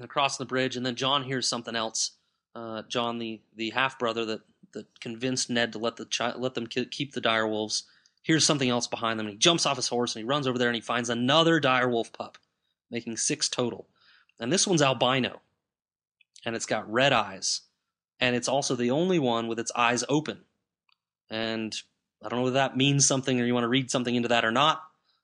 [0.00, 2.12] across the bridge, and then Jon hears something else.
[2.54, 4.40] Uh, Jon, the the half brother that
[4.72, 7.84] that convinced Ned to let the chi- let them ki- keep the dire wolves,
[8.22, 10.58] hears something else behind them, and he jumps off his horse and he runs over
[10.58, 12.38] there and he finds another dire wolf pup,
[12.94, 13.86] making six total.
[14.40, 15.40] And this one's albino,
[16.46, 17.62] and it's got red eyes,
[18.20, 20.40] and it's also the only one with its eyes open.
[21.28, 21.76] And
[22.22, 24.44] I don't know whether that means something or you want to read something into that
[24.44, 24.82] or not,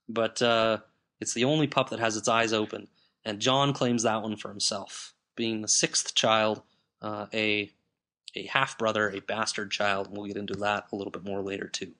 [0.08, 0.78] but uh,
[1.20, 2.88] it's the only pup that has its eyes open.
[3.24, 6.62] And Jon claims that one for himself, being the sixth child,
[7.00, 7.70] uh, a
[8.36, 10.06] a half brother, a bastard child.
[10.06, 11.92] And we'll get into that a little bit more later too.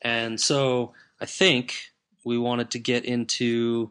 [0.00, 1.91] And so I think
[2.24, 3.90] we wanted to get into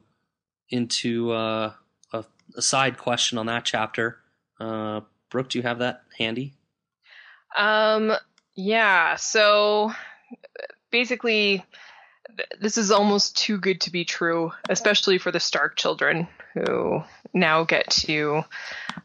[0.69, 1.73] into uh,
[2.13, 4.19] a, a side question on that chapter.
[4.59, 6.53] Uh, Brooke, do you have that handy?
[7.57, 8.13] Um,
[8.53, 9.91] yeah, so
[10.91, 11.65] basically,
[12.27, 17.03] th- this is almost too good to be true, especially for the Stark children, who
[17.33, 18.43] now get to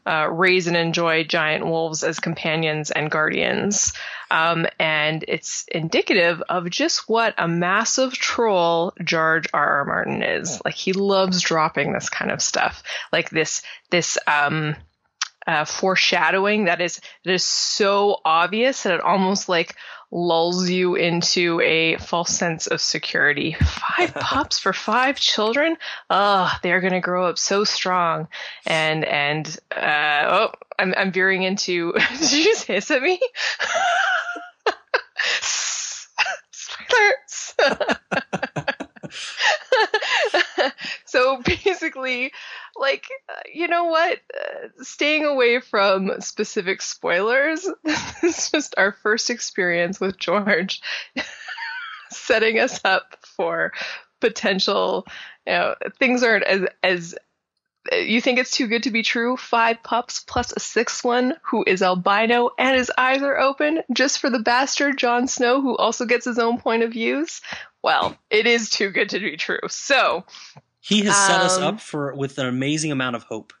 [0.05, 3.93] uh, raise and enjoy giant wolves as companions and guardians.
[4.29, 9.79] Um, and it's indicative of just what a massive troll George R.
[9.79, 9.85] R.
[9.85, 10.61] Martin is.
[10.63, 14.75] Like he loves dropping this kind of stuff, like this this um,
[15.45, 19.75] uh, foreshadowing that is that is so obvious that it almost like
[20.11, 23.53] lulls you into a false sense of security.
[23.53, 25.77] Five pups for five children?
[26.09, 28.27] Oh, they're gonna grow up so strong.
[28.65, 31.93] And and uh, oh, I'm I'm veering into.
[32.19, 33.19] did you just hiss at me?
[36.51, 37.55] Spoilers.
[41.07, 42.31] So basically,
[42.75, 44.19] like, uh, you know what?
[44.33, 50.81] Uh, staying away from specific spoilers, this is just our first experience with George
[52.09, 53.71] setting us up for
[54.19, 55.05] potential,
[55.45, 57.15] you know, things aren't as, as
[57.91, 59.37] you think it's too good to be true?
[59.37, 64.19] Five pups plus a sixth one who is albino and his eyes are open just
[64.19, 67.41] for the bastard Jon Snow who also gets his own point of views?
[67.81, 69.59] Well, it is too good to be true.
[69.69, 70.25] So
[70.87, 73.53] he has set us Um, up for with an amazing amount of hope,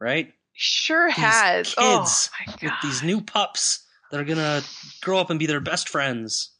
[0.00, 0.32] right?
[0.52, 1.74] sure These has.
[1.74, 4.62] kids oh my with these new pups that are gonna
[5.02, 6.50] grow up and be their best friends.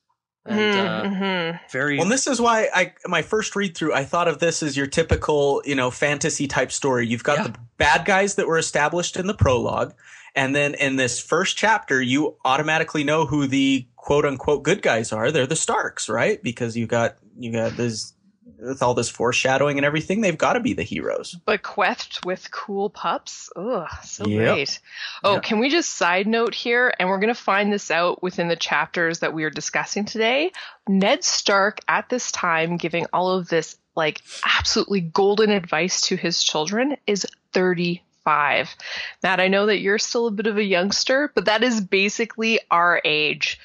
[0.47, 1.61] And uh, Mhm.
[1.71, 4.77] very Well, this is why I my first read through I thought of this as
[4.77, 7.07] your typical, you know, fantasy type story.
[7.07, 7.45] You've got Yeah.
[7.45, 9.95] the bad guys that were established in the prologue,
[10.35, 15.13] and then in this first chapter you automatically know who the quote unquote good guys
[15.13, 15.31] are.
[15.31, 16.43] They're the Starks, right?
[16.43, 18.13] Because you got you got this
[18.59, 21.37] with all this foreshadowing and everything, they've got to be the heroes.
[21.47, 23.51] bequeathed with cool pups.
[23.57, 24.39] Ugh, so Yep.
[24.39, 24.81] great.
[25.23, 25.43] Oh, Yep.
[25.43, 26.93] can we just side note here?
[26.99, 30.53] And we're going to find this out within the chapters that we are discussing today.
[30.89, 34.23] Ned Stark, at this time, giving all of this like
[34.59, 38.75] absolutely golden advice to his children, is 35.
[39.23, 42.61] Matt, I know that you're still a bit of a youngster, but that is basically
[42.71, 43.61] our age.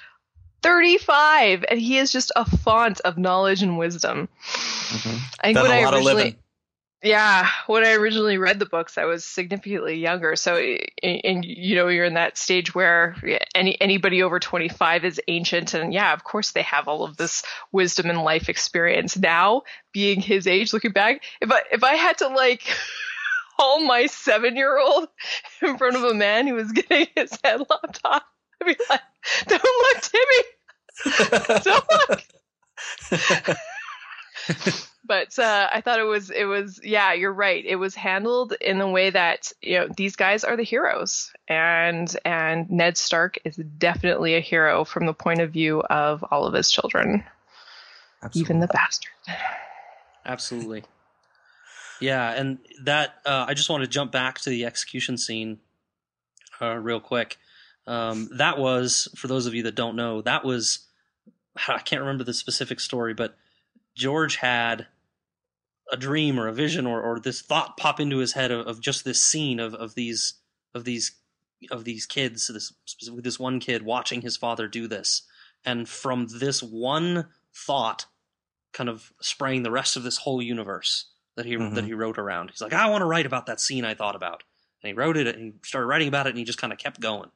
[0.61, 4.27] 35 and he is just a font of knowledge and wisdom
[5.39, 6.37] i think Done when i originally
[7.01, 10.35] yeah, when I originally read the books, I was significantly younger.
[10.35, 13.15] So, and, and you know, you're in that stage where
[13.55, 17.43] any anybody over 25 is ancient, and yeah, of course they have all of this
[17.71, 19.17] wisdom and life experience.
[19.17, 19.61] Now,
[19.93, 22.63] being his age, looking back, if I if I had to like
[23.57, 25.07] haul my seven year old
[25.61, 28.23] in front of a man who was getting his head lopped off,
[28.61, 29.01] I'd be like,
[29.47, 30.43] "Don't look, Timmy,
[31.63, 32.23] don't look."
[35.05, 38.77] but uh, I thought it was it was yeah you're right it was handled in
[38.77, 43.55] the way that you know these guys are the heroes and and Ned Stark is
[43.55, 47.23] definitely a hero from the point of view of all of his children
[48.33, 49.11] even the bastard
[50.25, 50.83] Absolutely.
[51.99, 55.59] Yeah, and that uh, I just want to jump back to the execution scene
[56.61, 57.37] uh, real quick.
[57.89, 60.87] Um, that was, for those of you that don't know, that was
[61.67, 63.35] I can't remember the specific story, but
[63.95, 64.87] George had
[65.91, 68.79] a dream or a vision or, or this thought pop into his head of, of
[68.79, 70.35] just this scene of, of these
[70.75, 71.13] of these
[71.71, 75.23] of these kids, this specifically this one kid watching his father do this,
[75.65, 77.25] and from this one
[77.55, 78.05] thought
[78.71, 81.73] kind of spraying the rest of this whole universe that he Mhm.
[81.73, 82.51] that he wrote around.
[82.51, 84.43] He's like, I want to write about that scene I thought about,
[84.83, 86.77] and he wrote it and he started writing about it, and he just kind of
[86.79, 87.31] kept going.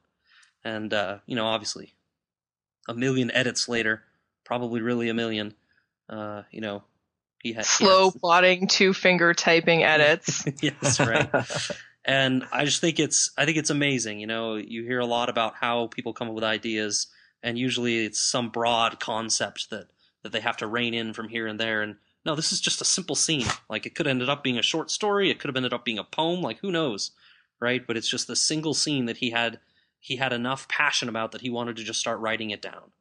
[0.64, 1.94] And uh, you know, obviously,
[2.88, 4.02] a million edits later,
[4.44, 5.54] probably really a million.
[6.08, 6.82] Uh, you know,
[7.44, 11.30] he had he slow plotting two finger typing edits yes, right.
[12.04, 14.18] and I just think it's I think it's amazing.
[14.18, 17.08] You know, you hear a lot about how people come up with ideas,
[17.42, 19.88] and usually it's some broad concept that
[20.22, 21.82] that they have to rein in from here and there.
[21.82, 23.46] And no, this is just a simple scene.
[23.68, 25.30] Like it could have ended up being a short story.
[25.30, 26.40] It could have ended up being a poem.
[26.40, 27.10] Like who knows,
[27.60, 27.86] right?
[27.86, 29.60] But it's just a single scene that he had
[30.04, 32.92] he had enough passion about that he wanted to just start writing it down.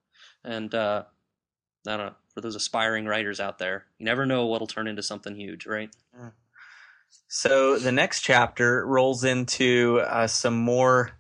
[0.42, 1.04] And uh,
[1.86, 2.16] I don't know.
[2.34, 5.90] For those aspiring writers out there, you never know what'll turn into something huge, right?
[7.28, 11.12] So the next chapter rolls into uh, some more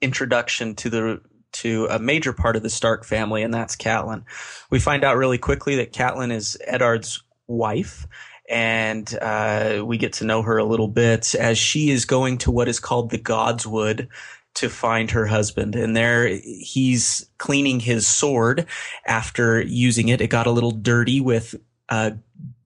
[0.00, 1.20] introduction to the
[1.52, 4.24] to a major part of the Stark family, and that's Catelyn.
[4.68, 8.08] We find out really quickly that Catelyn is Eddard's wife,
[8.50, 12.50] and uh, we get to know her a little bit as she is going to
[12.50, 14.08] what is called the Godswood
[14.54, 15.74] to find her husband.
[15.74, 18.66] And there he's cleaning his sword
[19.06, 20.20] after using it.
[20.20, 21.54] It got a little dirty with
[21.88, 22.12] uh,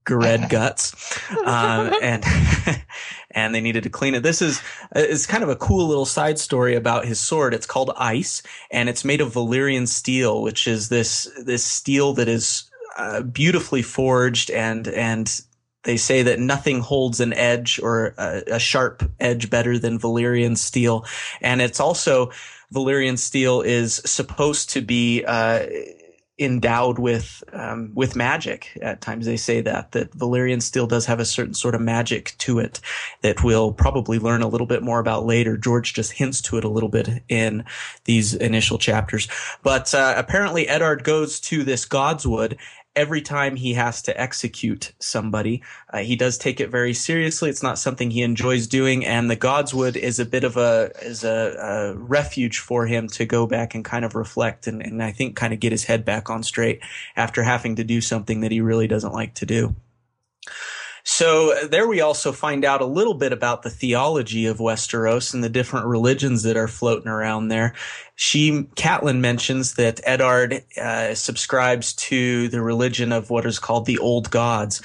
[0.05, 2.25] Gared guts um, and
[3.31, 4.23] and they needed to clean it.
[4.23, 4.63] This is
[4.95, 7.55] it's kind of a cool little side story about his sword.
[7.55, 12.29] It's called Ice, and it's made of Valyrian steel, which is this this steel that
[12.29, 15.41] is uh, beautifully forged and and
[15.89, 20.55] they say that nothing holds an edge or a, a sharp edge better than Valyrian
[20.59, 21.07] steel,
[21.41, 22.31] and it's also
[22.75, 25.25] Valyrian steel is supposed to be.
[25.25, 25.67] Uh,
[26.41, 28.79] endowed with um, with magic.
[28.81, 32.37] At times they say that that Valyrian steel does have a certain sort of magic
[32.39, 32.81] to it
[33.23, 35.57] that we'll probably learn a little bit more about later.
[35.57, 37.65] George just hints to it a little bit in
[38.05, 39.27] these initial chapters,
[39.65, 42.57] but uh, apparently Eddard goes to this Godswood
[42.99, 45.63] every time he has to execute somebody.
[45.89, 47.49] Uh, he does take it very seriously.
[47.49, 51.23] It's not something he enjoys doing, and the Godswood is a bit of a is
[51.23, 55.13] a, a refuge for him to go back and kind of reflect and, and I
[55.13, 56.81] think kind of get his head back on straight
[57.15, 59.77] after having to do something that he really doesn't like to do.
[61.11, 65.43] So there we also find out a little bit about the theology of Westeros and
[65.43, 67.73] the different religions that are floating around there.
[68.15, 73.97] She, Catelyn mentions that Eddard uh, subscribes to the religion of what is called the
[73.97, 74.83] Old Gods.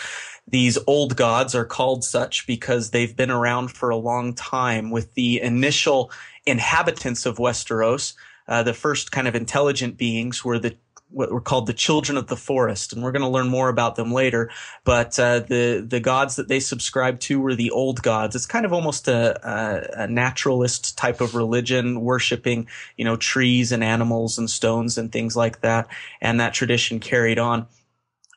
[0.47, 5.15] These old gods are called such because they've been around for a long time with
[5.15, 6.09] the initial
[6.45, 8.13] inhabitants of Westeros.
[8.47, 10.77] Uh, the first kind of intelligent beings were the
[11.13, 13.95] what were called the children of the forest, and we're going to learn more about
[13.95, 14.49] them later.
[14.83, 18.35] But uh, the the gods that they subscribed to were the old gods.
[18.35, 23.71] It's kind of almost a, a, a, naturalist type of religion, worshiping you know trees
[23.71, 25.87] and animals and stones and things like that,
[26.21, 27.67] and that tradition carried on.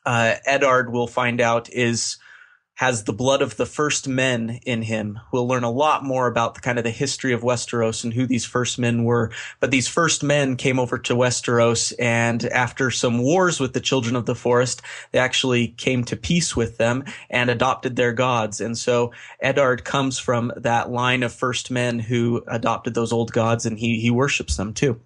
[0.05, 2.17] Uh, Eddard, we'll find out, is
[2.77, 5.19] has the blood of the first men in him.
[5.31, 8.27] We'll learn a lot more about the kind of the history of Westeros and who
[8.27, 9.31] these first men were.
[9.59, 14.15] But these first men came over to Westeros and after some wars with the children
[14.15, 18.61] of the forest, they actually came to peace with them and adopted their gods.
[18.61, 23.65] And so Eddard comes from that line of first men who adopted those old gods
[23.65, 25.01] and he, he worships them too.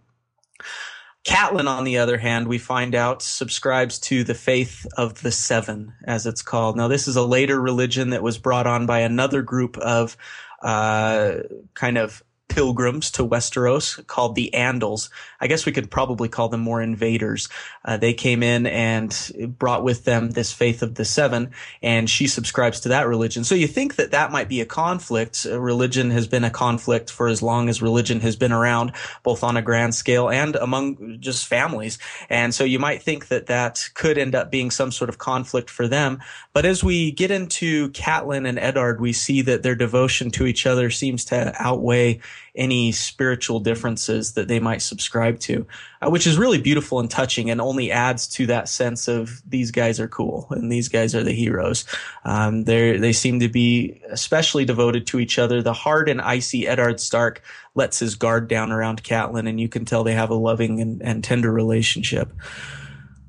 [1.24, 5.94] Catelyn, on the other hand, we find out subscribes to the faith of the Seven,
[6.04, 6.78] as it's called.
[6.78, 10.18] Now, this is a later religion that was brought on by another group of
[10.64, 11.34] uh,
[11.76, 15.10] kind of pilgrims to Westeros called the Andals.
[15.40, 17.48] I guess we could probably call them more invaders.
[17.86, 22.28] Uh, they came in and brought with them this faith of the seven, and she
[22.28, 23.46] subscribes to that religion.
[23.46, 25.48] So you think that that might be a conflict.
[25.50, 28.92] Uh, religion has been a conflict for as long as religion has been around,
[29.24, 31.98] both on a grand scale and among just families.
[32.30, 35.70] And so you might think that that could end up being some sort of conflict
[35.70, 36.20] for them.
[36.52, 40.66] But as we get into Catelyn and Eddard, we see that their devotion to each
[40.66, 42.20] other seems to outweigh
[42.56, 45.66] any spiritual differences that they might subscribe to,
[46.02, 49.72] uh, which is really beautiful and touching and only adds to that sense of these
[49.72, 51.86] guys are cool and these guys are the heroes.
[52.26, 55.62] Um, they they seem to be especially devoted to each other.
[55.62, 57.42] The hard and icy Eddard Stark
[57.74, 61.02] lets his guard down around Catelyn, and you can tell they have a loving and,
[61.02, 62.34] and tender relationship.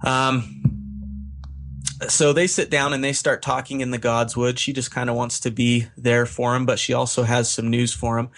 [0.05, 0.83] Um,
[2.09, 4.59] so they sit down and they start talking in the Godswood.
[4.59, 7.70] She just kind of wants to be there for him, but she also has some
[7.70, 8.31] news for him.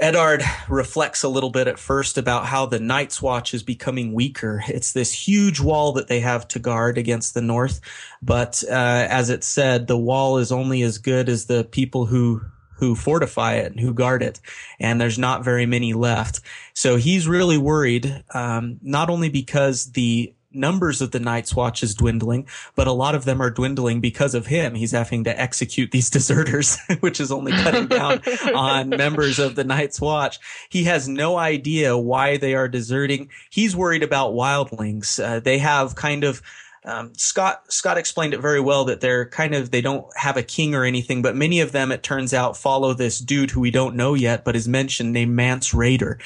[0.00, 4.62] Eddard reflects a little bit at first about how the Night's Watch is becoming weaker.
[4.66, 7.80] It's this huge wall that they have to guard against the North,
[8.20, 12.42] but uh, as it said, the wall is only as good as the people who
[12.76, 14.40] who fortify it and who guard it,
[14.80, 16.40] and there's not very many left.
[16.74, 21.94] So he's really worried, um, not only because the numbers of the Night's Watch is
[21.94, 24.74] dwindling, but a lot of them are dwindling because of him.
[24.74, 28.22] He's having to execute these deserters, which is only cutting down
[28.54, 30.38] on members of the Night's Watch.
[30.68, 33.30] He has no idea why they are deserting.
[33.50, 35.22] He's worried about wildlings.
[35.22, 36.42] Uh, they have kind of
[36.86, 40.42] um, Scott Scott explained it very well that they're kind of they don't have a
[40.42, 43.70] king or anything, but many of them it turns out follow this dude who we
[43.70, 46.20] don't know yet, but is mentioned named Mance Rayder,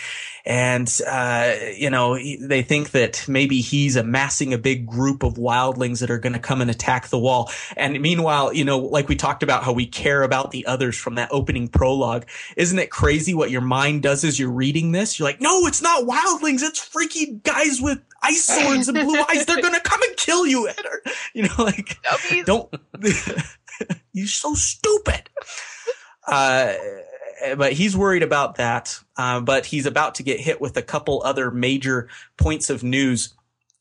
[0.45, 6.01] and uh, you know they think that maybe he's amassing a big group of wildlings
[6.01, 7.53] that are going to come and attack the wall.
[7.77, 11.15] And meanwhile, you know, like we talked about how we care about the others from
[11.15, 12.27] that opening prologue.
[12.57, 15.19] Isn't it crazy what your mind does as you're reading this?
[15.19, 16.63] You're like, no, it's not wildlings.
[16.63, 19.47] It's freaky guys with ice swords and blue eyes.
[19.47, 21.07] They're gonna come and kill you, Eddard.
[21.35, 21.99] You know, like
[22.45, 22.73] don't.
[24.13, 25.29] you're so stupid.
[26.27, 26.75] Uh,
[27.57, 28.99] but he's worried about that.
[29.17, 33.35] Uh, but he's about to get hit with a couple other major points of news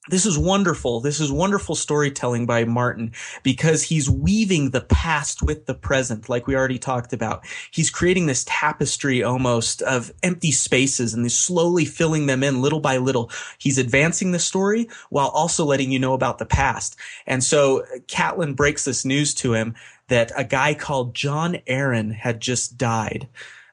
[0.10, 1.02] this is wonderful.
[1.02, 3.12] This is wonderful storytelling by Martin
[3.44, 7.46] because he's weaving the past with the present, like we already talked about.
[7.72, 12.80] He's creating this tapestry almost of empty spaces and he's slowly filling them in little
[12.80, 13.32] by little.
[13.58, 16.96] He's advancing the story while also letting you know about the past.
[17.26, 19.76] And so uh, Catelyn breaks this news to him
[20.08, 23.28] that a guy called Jon Arryn had just died.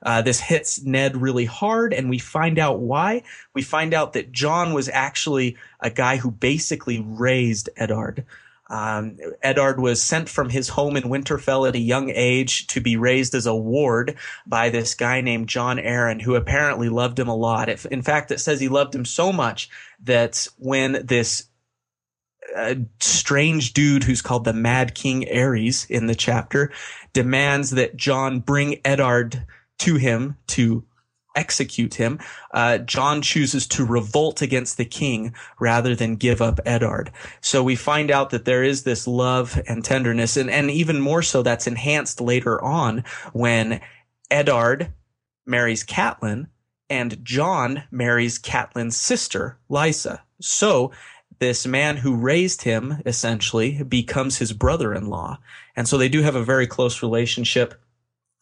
[0.04, 3.22] Uh, this hits Ned really hard, and we find out why.
[3.54, 8.24] We find out that Jon was actually a guy who basically raised Eddard.
[8.70, 12.96] Um, Eddard was sent from his home in Winterfell at a young age to be
[12.96, 17.36] raised as a ward by this guy named Jon Arryn, who apparently loved him a
[17.36, 17.68] lot.
[17.86, 19.68] In fact, it says he loved him so much
[20.02, 21.44] that when this
[22.56, 26.72] uh, strange dude who's called the Mad King Aerys in the chapter
[27.12, 29.46] demands that Jon bring Eddard
[29.78, 30.84] to him to
[31.36, 32.20] execute him,
[32.52, 37.10] uh, Jon chooses to revolt against the king rather than give up Eddard.
[37.40, 41.22] So we find out that there is this love and tenderness, and, and even more
[41.22, 43.80] so, that's enhanced later on when
[44.30, 44.92] Eddard
[45.44, 46.46] marries Catelyn
[46.88, 50.20] and Jon marries Catelyn's sister, Lysa.
[50.40, 50.92] So
[51.40, 55.38] this man who raised him essentially becomes his brother-in-law.
[55.74, 57.74] And so they do have a very close relationship.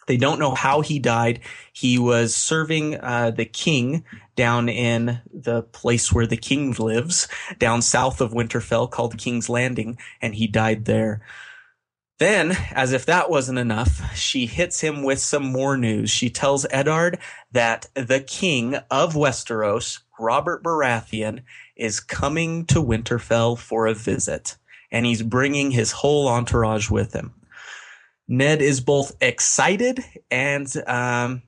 [0.07, 1.41] They don't know how he died.
[1.73, 7.29] He was serving uh, the king down in the place where the king lives,
[7.59, 11.23] down south of Winterfell, called King's Landing, and he died there.
[12.19, 16.11] Then, as if that wasn't enough, she hits him with some more news.
[16.11, 17.19] She tells Eddard
[17.51, 21.43] that the king of Westeros, Robert Baratheon,
[21.75, 24.57] is coming to Winterfell for a visit,
[24.91, 27.35] and he's bringing his whole entourage with him.
[28.29, 31.43] Ned is both excited and um,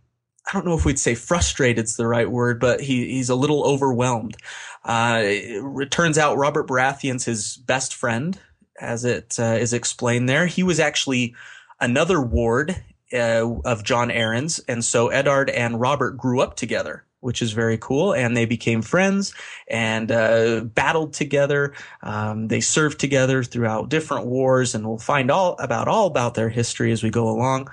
[0.46, 3.34] I don't know if we'd say frustrated is the right word, but he, he's a
[3.34, 4.36] little overwhelmed.
[4.84, 8.38] Uh, it turns out Robert Baratheon's his best friend,
[8.80, 10.46] as it uh, is explained there.
[10.46, 11.34] He was actually
[11.80, 12.76] another ward
[13.12, 17.78] uh, of Jon Arryn's, and so Eddard and Robert grew up together which is very
[17.78, 18.12] cool.
[18.12, 19.34] And they became friends
[19.66, 21.72] and uh, battled together.
[22.02, 26.50] Um, they served together throughout different wars, and we'll find all about all about their
[26.50, 27.70] history as we go along.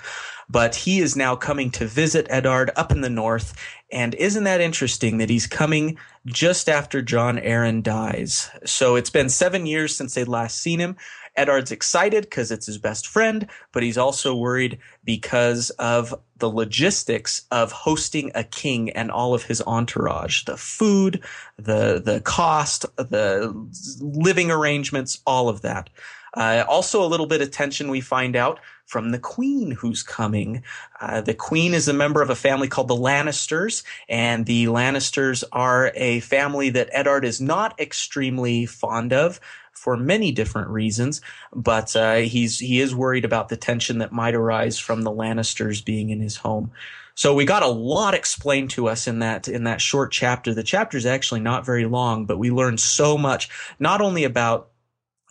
[0.50, 3.54] But he is now coming to visit Eddard up in the north.
[3.92, 8.50] And isn't that interesting that he's coming just after Jon Arryn dies?
[8.66, 10.98] So it's been seven years since they'd last seen him.
[11.42, 17.46] Eddard's excited because it's his best friend, but he's also worried because of the logistics
[17.50, 21.24] of hosting a king and all of his entourage, the food,
[21.58, 23.52] the, the cost, the
[24.00, 25.90] living arrangements, all of that.
[26.36, 30.64] Uh, also, a little bit of tension we find out from the queen who's coming.
[31.00, 35.44] Uh, the queen is a member of a family called the Lannisters, and the Lannisters
[35.52, 39.40] are a family that Eddard is not extremely fond of
[39.72, 41.22] for many different reasons,
[41.54, 45.84] but uh, he's he is worried about the tension that might arise from the Lannisters
[45.84, 46.72] being in his home.
[47.16, 50.54] So we got a lot explained to us in that in that short chapter.
[50.54, 53.50] The chapter is actually not very long, but we learned so much,
[53.80, 54.70] not only about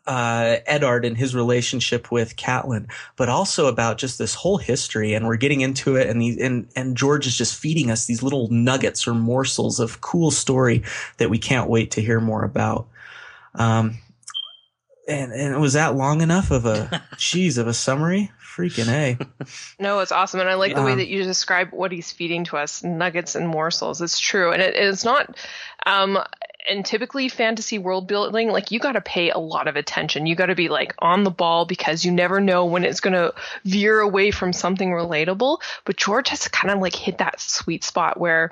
[0.07, 5.15] uh, Eddard and his relationship with Catelyn, but also about just this whole history.
[5.15, 8.49] And we're getting into it, and, and and George is just feeding us these little
[8.51, 10.83] nuggets or morsels of cool story
[11.19, 12.89] that we can't wait to hear more about.
[13.55, 13.99] Um,
[15.11, 18.31] and and was that long enough of a cheese of a summary?
[18.41, 19.19] Freaking a!
[19.79, 22.45] No, it's awesome, and I like the um, way that you describe what he's feeding
[22.45, 24.01] to us: nuggets and morsels.
[24.01, 25.37] It's true, and it, it's not.
[25.87, 26.19] Um,
[26.69, 30.35] and typically fantasy world building like you got to pay a lot of attention you
[30.35, 33.33] got to be like on the ball because you never know when it's going to
[33.65, 38.21] veer away from something relatable but george has kind of like hit that sweet spot
[38.21, 38.51] where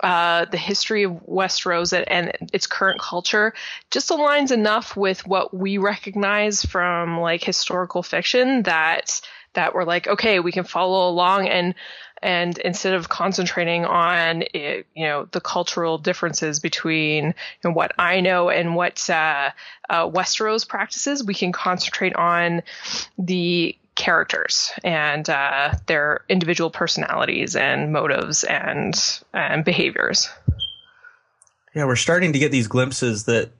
[0.00, 3.54] uh, the history of Westeros and, and its current culture
[3.90, 9.20] just aligns enough with what we recognize from like historical fiction that
[9.54, 11.74] that we're like, okay, we can follow along and
[12.20, 17.34] and instead of concentrating on it, you know the cultural differences between you
[17.64, 19.50] know, what I know and what uh,
[19.88, 22.62] uh, Westeros practices, we can concentrate on
[23.18, 28.94] the characters and uh, their individual personalities and motives and
[29.34, 30.30] and behaviors.
[31.74, 33.50] Yeah, we're starting to get these glimpses that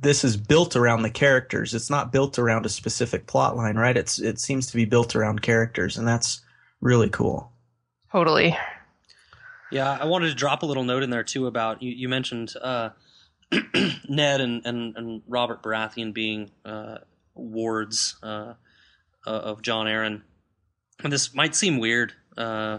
[0.00, 1.74] this is built around the characters.
[1.74, 3.96] It's not built around a specific plot line, right?
[3.96, 6.40] It's it seems to be built around characters, and that's
[6.80, 7.52] really cool.
[8.12, 8.56] Totally.
[9.70, 11.90] Yeah, I wanted to drop a little note in there too about you.
[11.90, 12.90] You mentioned uh,
[14.08, 16.98] Ned and, and, and Robert Baratheon being uh,
[17.34, 18.16] wards.
[18.22, 18.54] Uh,
[19.28, 20.22] uh, of Jon Arryn.
[21.04, 22.78] And this might seem weird, uh,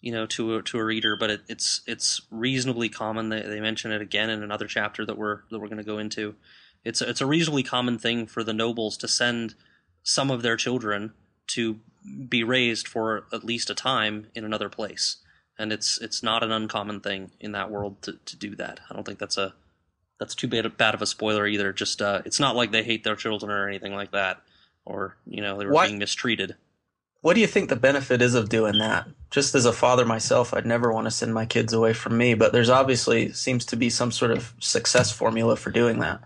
[0.00, 3.28] you know, to a, to a reader, but it, it's it's reasonably common.
[3.28, 5.98] They, they mention it again in another chapter that we're that we're going to go
[5.98, 6.36] into.
[6.84, 9.54] It's a, it's a reasonably common thing for the nobles to send
[10.02, 11.12] some of their children
[11.48, 11.80] to
[12.28, 15.16] be raised for at least a time in another place,
[15.58, 18.80] and it's it's not an uncommon thing in that world to, to do that.
[18.88, 19.54] I don't think that's a
[20.18, 21.74] that's too bad, bad of a spoiler either.
[21.74, 24.40] Just uh, it's not like they hate their children or anything like that
[24.90, 26.56] or you know they were what, being mistreated.
[27.22, 29.06] What do you think the benefit is of doing that?
[29.30, 32.34] Just as a father myself, I'd never want to send my kids away from me,
[32.34, 36.22] but there's obviously seems to be some sort of success formula for doing that.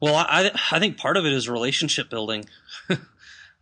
[0.00, 2.44] Well, I I think part of it is relationship building.
[2.88, 2.98] um,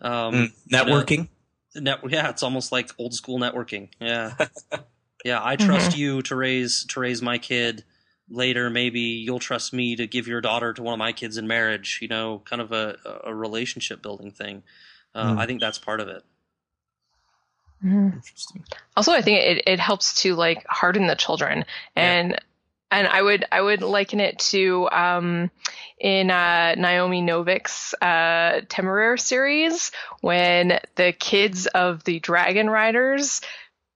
[0.02, 1.28] mm, networking.
[1.74, 3.88] You know, net, yeah, it's almost like old school networking.
[4.00, 4.34] Yeah,
[5.24, 5.40] yeah.
[5.42, 6.00] I trust mm-hmm.
[6.00, 7.84] you to raise to raise my kid.
[8.28, 11.46] Later, maybe you'll trust me to give your daughter to one of my kids in
[11.46, 11.98] marriage.
[12.02, 14.62] You know, kind of a, a relationship building thing.
[15.14, 15.38] Uh, mm.
[15.38, 16.22] I think that's part of it.
[17.84, 18.16] Mm-hmm.
[18.16, 18.64] Interesting.
[18.96, 21.64] Also, I think it, it helps to like harden the children,
[21.94, 22.38] and yeah.
[22.90, 25.50] and I would I would liken it to um,
[25.98, 33.40] in uh, Naomi Novik's uh, Temeraire series when the kids of the Dragon Riders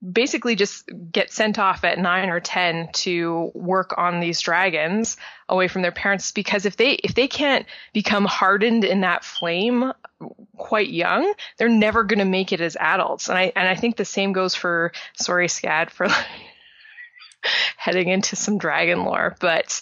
[0.01, 5.17] basically just get sent off at nine or ten to work on these dragons
[5.49, 9.93] away from their parents because if they if they can't become hardened in that flame
[10.57, 13.29] quite young they're never going to make it as adults.
[13.29, 16.27] And i and i think the same goes for sorry scad for like
[17.77, 19.37] heading into some dragon lore.
[19.41, 19.81] But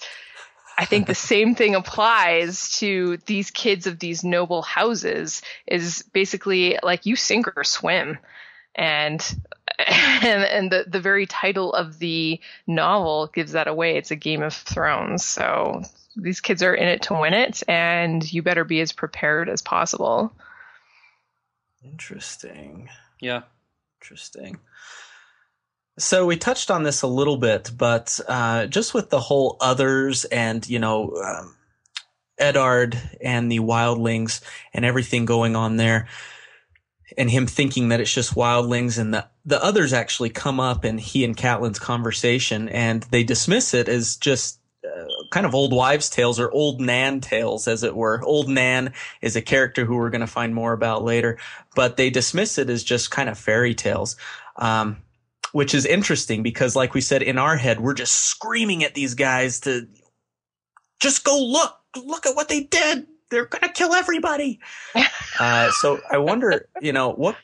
[0.76, 6.78] I think the same thing applies to these kids of these noble houses is basically
[6.82, 8.18] like you sink or swim.
[8.74, 9.20] And
[9.86, 13.96] and, and the, the very title of the novel gives that away.
[13.96, 15.24] It's a Game of Thrones.
[15.24, 15.82] So
[16.16, 19.62] these kids are in it to win it, and you better be as prepared as
[19.62, 20.32] possible.
[21.84, 22.88] Interesting.
[23.20, 23.42] Yeah.
[24.00, 24.58] Interesting.
[25.98, 30.24] So we touched on this a little bit, but uh, just with the whole others
[30.24, 31.56] and, you know, um,
[32.38, 34.40] Eddard and the wildlings
[34.72, 36.08] and everything going on there
[37.16, 40.98] and him thinking that it's just wildlings and the, the others actually come up in
[40.98, 46.10] he and Catelyn's conversation and they dismiss it as just uh, kind of old wives
[46.10, 48.22] tales or old Nan tales, as it were.
[48.22, 48.92] Old Nan
[49.22, 51.38] is a character who we're going to find more about later,
[51.74, 54.16] but they dismiss it as just kind of fairy tales.
[54.56, 54.98] Um,
[55.52, 59.14] which is interesting because like we said in our head, we're just screaming at these
[59.14, 59.88] guys to
[61.00, 61.74] just go look,
[62.04, 64.60] look at what they did they're gonna kill everybody.
[65.40, 67.36] uh, so I wonder, you know, what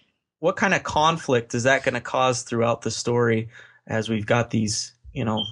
[0.45, 3.49] what kind of conflict is that going to cause throughout the story
[3.87, 5.43] as we've got these, you know,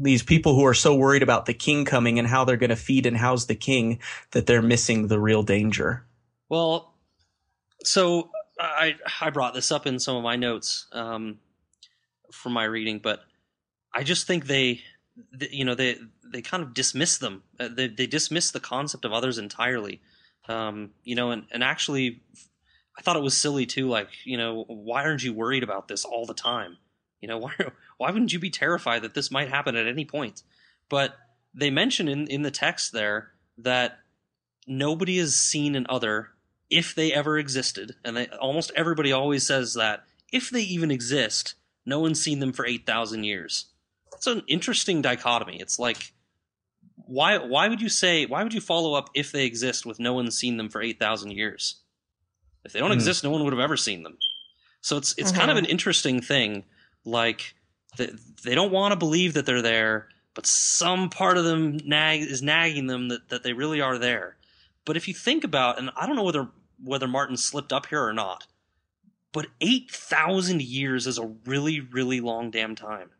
[0.00, 2.76] these people who are so worried about the king coming and how they're going to
[2.76, 3.98] feed and house the king
[4.30, 6.04] that they're missing the real danger.
[6.48, 6.94] Well,
[7.82, 11.40] so I I brought this up in some of my notes um,
[12.30, 13.24] from my reading, but
[13.92, 14.82] I just think they
[15.50, 15.96] you know they
[16.32, 17.42] they kind of dismiss them.
[17.58, 20.00] Uh, they they dismiss the concept of others entirely.
[20.46, 22.22] Um, you know, and and actually,
[22.96, 23.88] I thought it was silly too.
[23.88, 26.78] Like, you know, why aren't you worried about this all the time?
[27.20, 27.52] You know, why
[27.96, 30.42] why wouldn't you be terrified that this might happen at any point?
[30.88, 31.16] But
[31.54, 33.98] they mention in in the text there that
[34.66, 36.30] nobody has seen an other
[36.70, 41.54] if they ever existed, and they almost everybody always says that if they even exist,
[41.86, 43.66] no one's seen them for eight thousand years
[44.14, 45.60] it's an interesting dichotomy.
[45.60, 46.12] It's like
[46.96, 50.14] why why would you say why would you follow up if they exist with no
[50.14, 51.76] one's seen them for 8000 years?
[52.64, 52.94] If they don't mm.
[52.94, 54.18] exist, no one would have ever seen them.
[54.80, 55.38] So it's it's mm-hmm.
[55.38, 55.64] kind of mm-hmm.
[55.64, 56.64] an interesting thing
[57.04, 57.54] like
[57.96, 58.10] they,
[58.44, 62.42] they don't want to believe that they're there, but some part of them nag is
[62.42, 64.36] nagging them that, that they really are there.
[64.84, 66.48] But if you think about and I don't know whether
[66.82, 68.46] whether Martin slipped up here or not,
[69.34, 73.10] but 8,000 years is a really, really long damn time.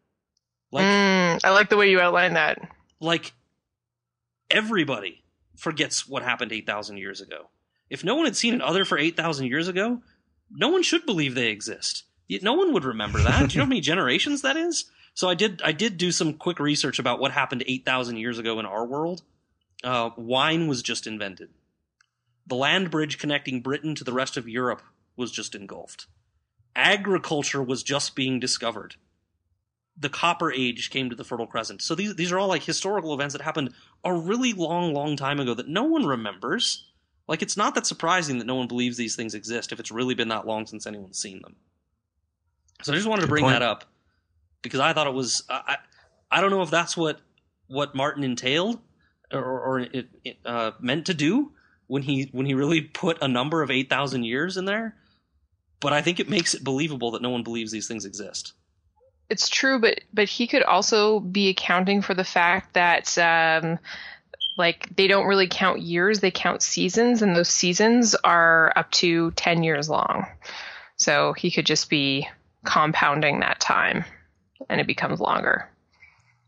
[0.70, 2.58] Like, mm, I like the way you outline that.
[3.00, 3.32] Like,
[4.48, 5.24] everybody
[5.56, 7.48] forgets what happened 8,000 years ago.
[7.90, 10.02] If no one had seen an other for 8,000 years ago,
[10.50, 12.04] no one should believe they exist.
[12.42, 13.48] No one would remember that.
[13.48, 14.86] do you know how many generations that is?
[15.14, 18.58] So I did I did do some quick research about what happened 8,000 years ago
[18.58, 19.22] in our world.
[19.84, 21.50] Uh, wine was just invented.
[22.46, 24.82] The land bridge connecting Britain to the rest of Europe
[25.16, 26.06] was just engulfed.
[26.74, 28.96] Agriculture was just being discovered
[29.96, 31.82] the Copper Age came to the Fertile Crescent.
[31.82, 33.72] So these these are all like historical events that happened
[34.04, 36.86] a really long, long time ago that no one remembers.
[37.26, 40.14] Like it's not that surprising that no one believes these things exist if it's really
[40.14, 41.56] been that long since anyone's seen them.
[42.82, 43.54] So I just wanted Good to bring point.
[43.54, 43.84] that up
[44.62, 45.78] because I thought it was I
[46.30, 47.20] I don't know if that's what
[47.66, 48.78] what Martin entailed
[49.32, 51.52] or, or it, it uh, meant to do
[51.86, 54.96] when he when he really put a number of eight thousand years in there,
[55.80, 58.52] but I think it makes it believable that no one believes these things exist
[59.30, 63.78] it's true, but but he could also be accounting for the fact that um,
[64.56, 69.30] like they don't really count years; they count seasons, and those seasons are up to
[69.32, 70.26] ten years long.
[70.96, 72.28] So he could just be
[72.64, 74.04] compounding that time,
[74.68, 75.68] and it becomes longer.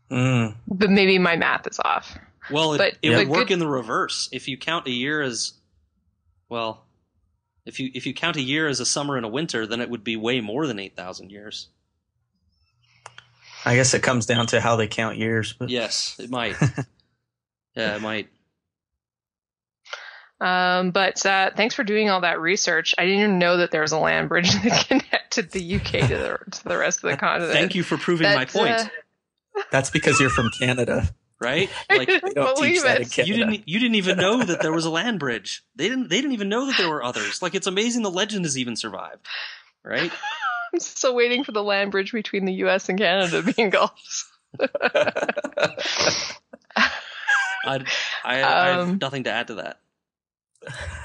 [0.09, 0.55] Mm.
[0.67, 2.17] But maybe my math is off.
[2.49, 5.21] Well, it, but, it would work good, in the reverse if you count a year
[5.21, 5.53] as
[6.49, 6.85] well.
[7.65, 9.89] If you if you count a year as a summer and a winter, then it
[9.89, 11.67] would be way more than eight thousand years.
[13.65, 15.51] I guess it comes down to how they count years.
[15.51, 16.55] But yes, it might.
[17.77, 18.27] yeah, it might.
[20.39, 22.93] Um, but uh, thanks for doing all that research.
[22.97, 26.07] I didn't even know that there was a land bridge that connected the UK to
[26.07, 27.53] the, to the rest of the continent.
[27.53, 28.71] Thank you for proving my point.
[28.79, 28.85] uh,
[29.71, 31.09] That's because you're from Canada.
[31.41, 31.69] right?
[31.89, 33.11] I Like didn't They don't believe teach that in it.
[33.11, 33.27] Canada.
[33.31, 35.63] you didn't you didn't even know that there was a land bridge.
[35.75, 37.41] They didn't they didn't even know that there were others.
[37.41, 39.25] Like it's amazing the legend has even survived.
[39.83, 40.11] Right?
[40.73, 42.89] I'm still waiting for the land bridge between the U.S.
[42.89, 44.25] and Canada to be engulfed.
[47.67, 47.83] I
[48.23, 49.79] I, I have Um, nothing to add to that.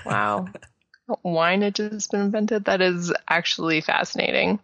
[0.04, 0.48] Wow.
[1.24, 2.64] Wineage has been invented.
[2.64, 4.60] That is actually fascinating.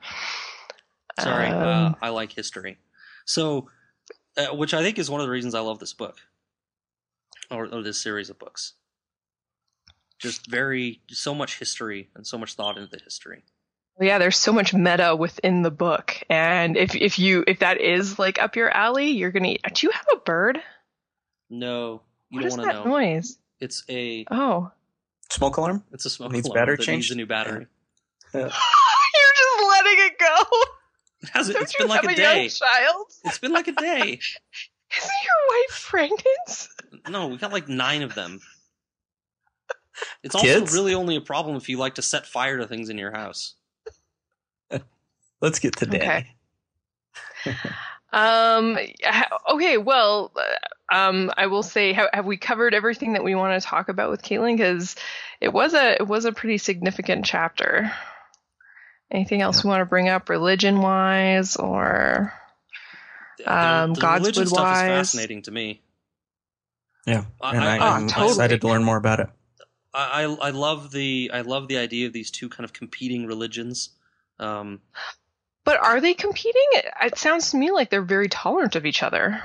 [1.20, 2.78] Sorry, uh, Um, I like history.
[3.24, 3.68] So,
[4.36, 6.16] uh, which I think is one of the reasons I love this book,
[7.50, 8.74] or, or this series of books.
[10.18, 13.42] Just very, so much history and so much thought into the history.
[14.00, 18.18] yeah, there's so much meta within the book, and if if you if that is
[18.18, 19.56] like up your alley, you're gonna.
[19.74, 20.60] Do you have a bird?
[21.50, 22.84] No, you What don't want to know.
[22.84, 23.38] noise?
[23.60, 24.70] It's a Oh,
[25.30, 25.84] Smoke alarm?
[25.92, 26.86] it's a smoke Needs alarm battery change.
[26.86, 27.08] changed?
[27.10, 27.66] needs a new battery.
[28.34, 30.36] you're just letting it go.
[31.22, 31.48] It has.
[31.50, 32.40] Don't It's you been like have a a day.
[32.42, 33.06] young child?
[33.24, 34.02] It's been like a day.
[34.96, 36.68] Isn't your wife pregnant?
[37.08, 38.40] No, we got like nine of them.
[40.22, 40.60] It's Kids?
[40.70, 43.10] also really only a problem if you like to set fire to things in your
[43.12, 43.54] house.
[45.40, 46.26] Let's get to Danny.
[47.46, 47.56] Okay.
[48.12, 48.78] Um.
[49.50, 49.76] Okay.
[49.76, 50.42] Well, uh,
[50.90, 54.10] um, I will say, have, have we covered everything that we want to talk about
[54.10, 54.56] with Catelyn?
[54.56, 54.96] Because
[55.40, 57.92] it was a it was a pretty significant chapter.
[59.10, 62.32] Anything else we want to bring up, religion wise, or
[63.38, 64.86] The- Um, the religion Godswood stuff is wise.
[64.88, 65.80] fascinating to me.
[67.06, 68.30] Yeah, and I, Oh, I'm totally.
[68.32, 69.28] excited to learn more about it.
[69.94, 73.26] I, I I love the I love the idea of these two kind of competing
[73.26, 73.90] religions.
[74.38, 74.80] Um,
[75.64, 76.62] but are they competing?
[76.72, 79.42] It, it sounds to me like they're very tolerant of each other.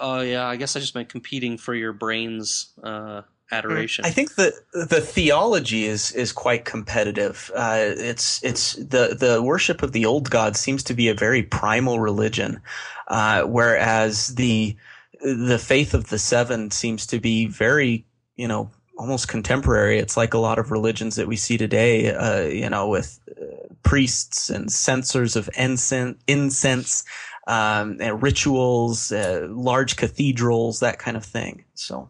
[0.00, 4.04] Oh yeah, I guess I just meant competing for your brain's uh, adoration.
[4.04, 7.50] I think that the theology is is quite competitive.
[7.54, 11.42] Uh, it's it's the the worship of the old gods seems to be a very
[11.42, 12.60] primal religion,
[13.08, 14.76] uh, whereas the
[15.22, 18.04] the faith of the seven seems to be very
[18.36, 19.98] you know almost contemporary.
[19.98, 22.14] It's like a lot of religions that we see today.
[22.14, 23.44] Uh, you know, with uh,
[23.82, 27.04] priests and censors of incense, incense
[27.46, 31.64] um, rituals, uh, large cathedrals, that kind of thing.
[31.74, 32.08] So.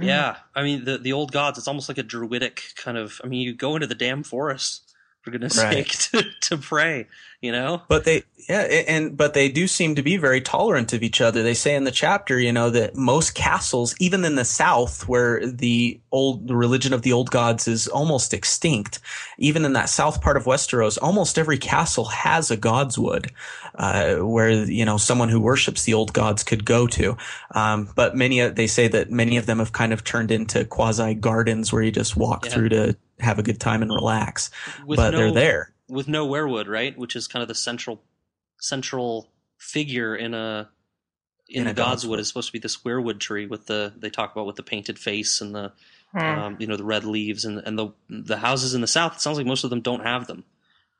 [0.00, 1.56] Yeah, I mean the the old gods.
[1.56, 3.20] It's almost like a druidic kind of.
[3.22, 4.93] I mean, you go into the damn forest
[5.24, 5.90] for goodness Right.
[5.90, 7.06] sake to, to pray.
[7.40, 11.02] You know, But they, yeah, and but they do seem to be very tolerant of
[11.02, 11.42] each other.
[11.42, 15.46] They say in the chapter, you know, that most castles, even in the South, where
[15.46, 18.98] the old the religion of the old gods is almost extinct,
[19.36, 23.30] even in that south part of Westeros, almost every castle has a godswood,
[23.74, 27.14] uh, where you know someone who worships the old gods could go to.
[27.54, 31.12] Um, but many, they say that many of them have kind of turned into quasi
[31.12, 32.52] gardens where you just walk Yeah.
[32.52, 34.50] through to have a good time and relax.
[34.86, 35.72] with but no, they're there.
[35.88, 36.96] with no weirwood, right?
[36.96, 38.02] Which is kind of the central
[38.60, 40.68] central figure in a
[41.48, 42.18] in, In the a Godswood Godswood.
[42.20, 44.98] is supposed to be this weirwood tree with the they talk about with the painted
[44.98, 45.72] face and the
[46.12, 46.20] Hmm.
[46.20, 49.16] um, you know the red leaves and and the the houses in the south.
[49.16, 50.44] It sounds like most of them don't have them,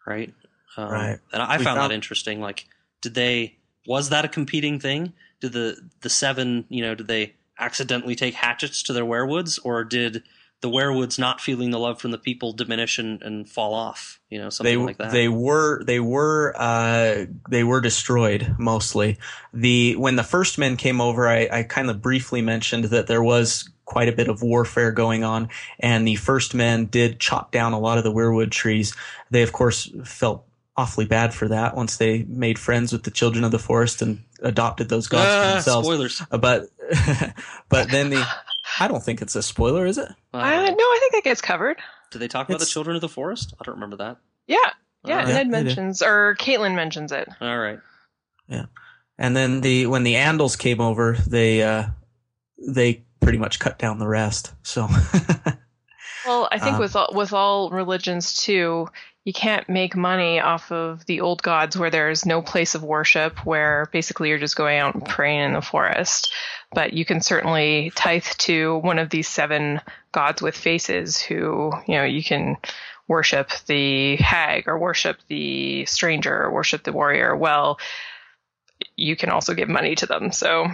[0.07, 0.35] right?
[0.77, 1.19] Um, Right.
[1.33, 2.41] And I We found, found- that interesting.
[2.41, 2.67] Like,
[3.01, 3.57] did they
[3.87, 5.13] was that a competing thing?
[5.41, 9.85] Did the the seven you know did they accidentally take hatchets to their weirwoods or
[9.85, 10.25] did
[10.65, 14.39] the weirwoods not feeling the love from the people diminish and, and fall off you
[14.39, 19.19] know something they like that they were they were uh, they were destroyed mostly.
[19.53, 23.23] The when the first men came over, I, I kind of briefly mentioned that there
[23.23, 27.75] was quite a bit of warfare going on, and the first men did chop down
[27.75, 28.97] a lot of the weirwood trees.
[29.31, 30.45] They of course felt
[30.77, 34.25] awfully bad for that once they made friends with the children of the forest and
[34.41, 35.87] adopted those gods for Ah, themselves.
[35.87, 36.69] spoilers Uh, But
[37.69, 38.27] but then the
[38.81, 40.09] I don't think it's a spoiler, is it?
[40.33, 41.79] Uh, I, no, I think that gets covered.
[42.11, 44.57] Do they talk about the children of the forest i don't remember that Yeah,
[45.05, 45.19] yeah.
[45.19, 45.35] Alright.
[45.35, 47.29] Ned they mentions or Catelyn mentions it.
[47.41, 47.81] all right
[48.49, 48.67] Yeah,
[49.19, 51.87] And then the when the Andals came over, they uh,
[52.59, 54.53] they pretty much cut down the rest.
[54.63, 54.87] So
[56.27, 58.89] Well, I think Um, with all, with all religions too,
[59.25, 63.45] you can't make money off of the old gods where there's no place of worship,
[63.47, 66.33] where basically you're just going out and praying in the forest.
[66.73, 69.81] But you can certainly tithe to one of these seven
[70.13, 72.59] gods with faces, who you know you can
[73.09, 77.35] worship the hag or worship the stranger or worship the warrior.
[77.35, 77.79] Well,
[78.95, 80.33] you can also give money to them.
[80.33, 80.67] So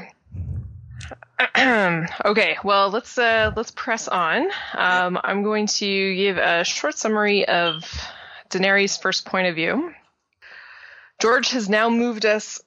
[1.57, 4.49] okay, well let's uh, let's press on.
[4.75, 7.85] Um, I'm going to give a short summary of
[8.51, 9.95] Daenerys' first point of view.
[11.21, 12.61] George has now moved us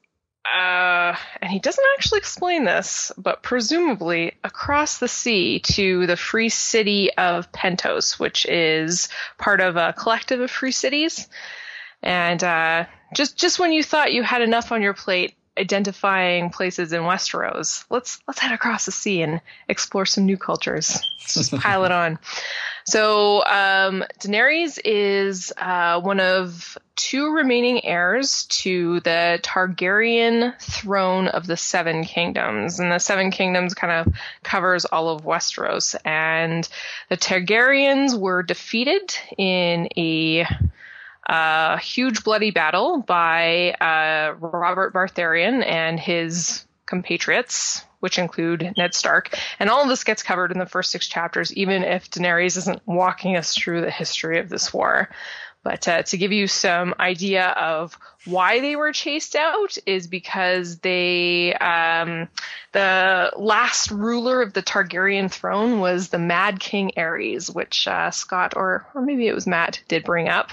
[0.46, 6.50] uh, and he doesn't actually explain this, but presumably across the sea to the free
[6.50, 9.08] city of Pentos, which is
[9.38, 11.28] part of a collective of free cities.
[12.02, 16.92] And uh, just just when you thought you had enough on your plate identifying places
[16.92, 21.00] in Westeros, let's let's head across the sea and explore some new cultures.
[21.22, 22.20] Let's just pile it on.
[22.86, 31.48] So um, Daenerys is uh, one of two remaining heirs to the Targaryen throne of
[31.48, 34.14] the Seven Kingdoms, and the Seven Kingdoms kind of
[34.44, 35.96] covers all of Westeros.
[36.06, 36.68] And
[37.10, 40.46] the Targaryens were defeated in a
[41.26, 49.36] a huge bloody battle by uh, Robert Baratheon and his compatriots, which include Ned Stark.
[49.58, 52.86] And all of this gets covered in the first six chapters, even if Daenerys isn't
[52.86, 55.10] walking us through the history of this war.
[55.64, 60.80] But uh, to give you some idea of why they were chased out is because
[60.80, 62.28] they, um,
[62.74, 68.54] the last ruler of the Targaryen throne was the Mad King Aerys, which uh, Scott
[68.56, 70.52] or or maybe it was Matt did bring up.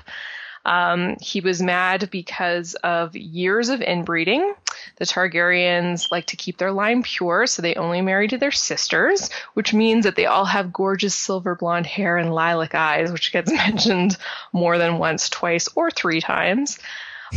[0.65, 4.55] Um, he was mad because of years of inbreeding.
[4.97, 9.31] The Targaryens like to keep their line pure, so they only marry to their sisters,
[9.55, 13.51] which means that they all have gorgeous silver blonde hair and lilac eyes, which gets
[13.67, 14.17] mentioned
[14.53, 16.79] more than once, twice, or three times.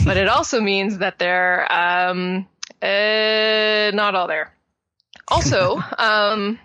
[0.05, 2.47] But it also means that they're um,
[2.82, 4.53] uh, not all there.
[5.28, 6.59] Also, um,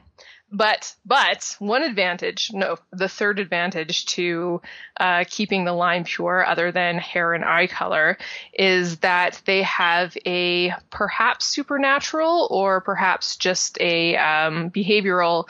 [0.51, 4.63] but but one advantage, no, the third advantage to
[4.99, 8.17] uh, keeping the line pure, other than hair and eye color,
[8.53, 15.45] is that they have a perhaps supernatural or perhaps just a um, behavioral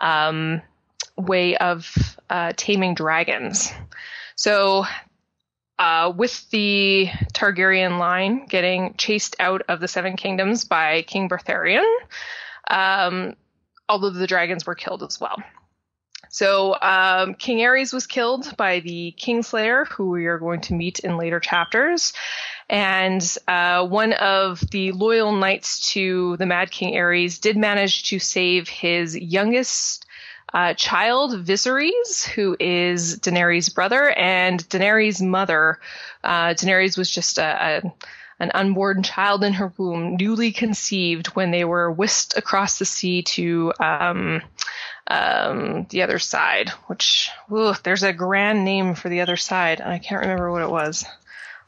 [0.00, 0.62] um,
[1.16, 3.70] way of uh, taming dragons.
[4.34, 4.84] So
[5.78, 11.84] uh, with the Targaryen line getting chased out of the Seven Kingdoms by King Baratheon,
[12.70, 13.36] um,
[13.88, 15.36] although the dragons were killed as well.
[16.30, 20.98] So um, King Aerys was killed by the Kingslayer, who we are going to meet
[20.98, 22.12] in later chapters.
[22.68, 28.18] And uh, one of the loyal knights to the Mad King Aerys did manage to
[28.18, 30.04] save his youngest
[30.52, 35.78] uh, child, Viserys, who is Daenerys' brother, and Daenerys' mother.
[36.24, 37.92] Uh, Daenerys was just a, a
[38.40, 43.22] an unborn child in her womb, newly conceived, when they were whisked across the sea
[43.22, 44.42] to um,
[45.08, 46.70] um, the other side.
[46.86, 50.62] Which ugh, there's a grand name for the other side, and I can't remember what
[50.62, 51.04] it was.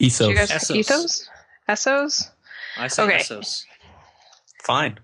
[0.01, 0.35] Essos.
[0.35, 0.77] Guys, Essos.
[0.77, 1.29] Ethos?
[1.69, 2.31] Essos?
[2.77, 3.19] I say Okay.
[3.19, 3.65] Essos.
[4.63, 4.99] Fine.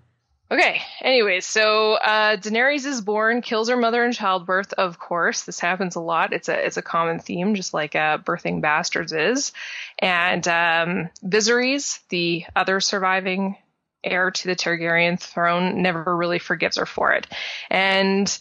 [0.49, 0.81] Okay.
[1.01, 4.71] Anyways, so uh, Daenerys is born, kills her mother in childbirth.
[4.73, 6.31] Of course, this happens a lot.
[6.31, 9.51] It's a it's a common theme, just like uh, birthing bastards is.
[9.99, 13.57] And um, Viserys, the other surviving
[14.05, 17.27] heir to the Targaryen throne, never really forgives her for it.
[17.69, 18.37] And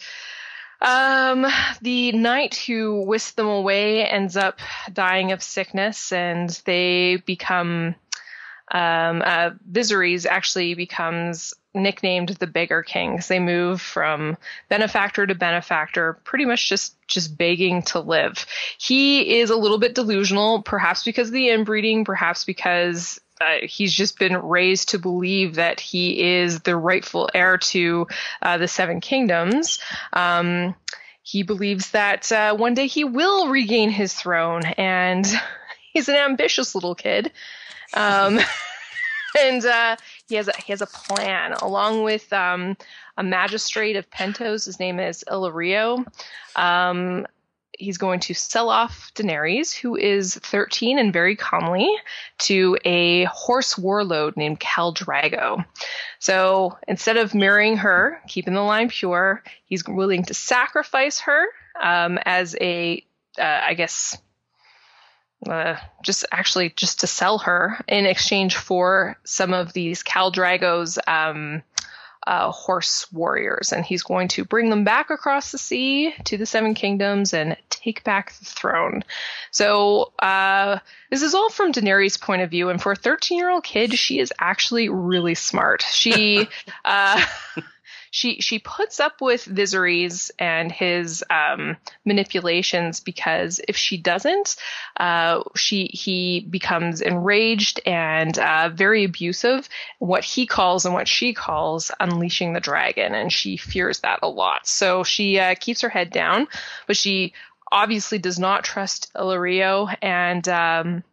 [0.80, 1.44] um,
[1.82, 4.60] the knight who whisked them away ends up
[4.92, 7.96] dying of sickness, and they become.
[8.68, 14.36] Um, uh, Viserys actually becomes nicknamed the Beggar King because they move from
[14.68, 18.46] benefactor to benefactor, pretty much just just begging to live.
[18.78, 23.92] He is a little bit delusional, perhaps because of the inbreeding, perhaps because uh, he's
[23.92, 28.06] just been raised to believe that he is the rightful heir to
[28.42, 29.78] uh, the Seven Kingdoms.
[30.12, 30.74] Um,
[31.22, 35.26] he believes that uh, one day he will regain his throne, and
[35.92, 37.32] he's an ambitious little kid.
[37.94, 38.40] Um,
[39.40, 39.96] and uh,
[40.28, 42.76] he has a he has a plan along with um,
[43.16, 44.66] a magistrate of Pentos.
[44.66, 46.04] His name is Illyrio.
[46.56, 47.26] Um,
[47.78, 51.90] he's going to sell off Daenerys, who is 13 and very comely,
[52.38, 55.64] to a horse warlord named Khal Drogo.
[56.18, 61.46] So instead of marrying her, keeping the line pure, he's willing to sacrifice her
[61.80, 63.04] um, as a,
[63.38, 64.16] uh, I guess,
[65.48, 70.98] uh, just actually just to sell her in exchange for some of these Khal Drogo's
[71.06, 71.62] um,
[72.26, 76.46] uh, horse warriors, and he's going to bring them back across the sea to the
[76.46, 79.04] Seven Kingdoms and take back the throne.
[79.52, 80.80] So uh,
[81.10, 84.32] this is all from Daenerys' point of view, and for a 13-year-old kid, she is
[84.38, 85.82] actually really smart.
[85.82, 86.48] She.
[88.16, 94.56] she she puts up with Viserys and his um, manipulations because if she doesn't,
[94.98, 99.68] uh, she he becomes enraged and uh, very abusive.
[99.98, 104.28] What he calls and what she calls unleashing the dragon, and she fears that a
[104.28, 104.66] lot.
[104.66, 106.48] So she uh, keeps her head down,
[106.86, 107.34] but she
[107.70, 110.48] obviously does not trust Illyrio and.
[110.48, 111.04] Um,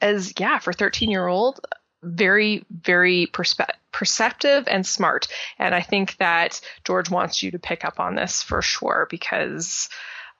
[0.00, 1.60] as yeah, for 13 year old,
[2.02, 5.28] very, very perspe- perceptive and smart.
[5.58, 9.88] And I think that George wants you to pick up on this for sure because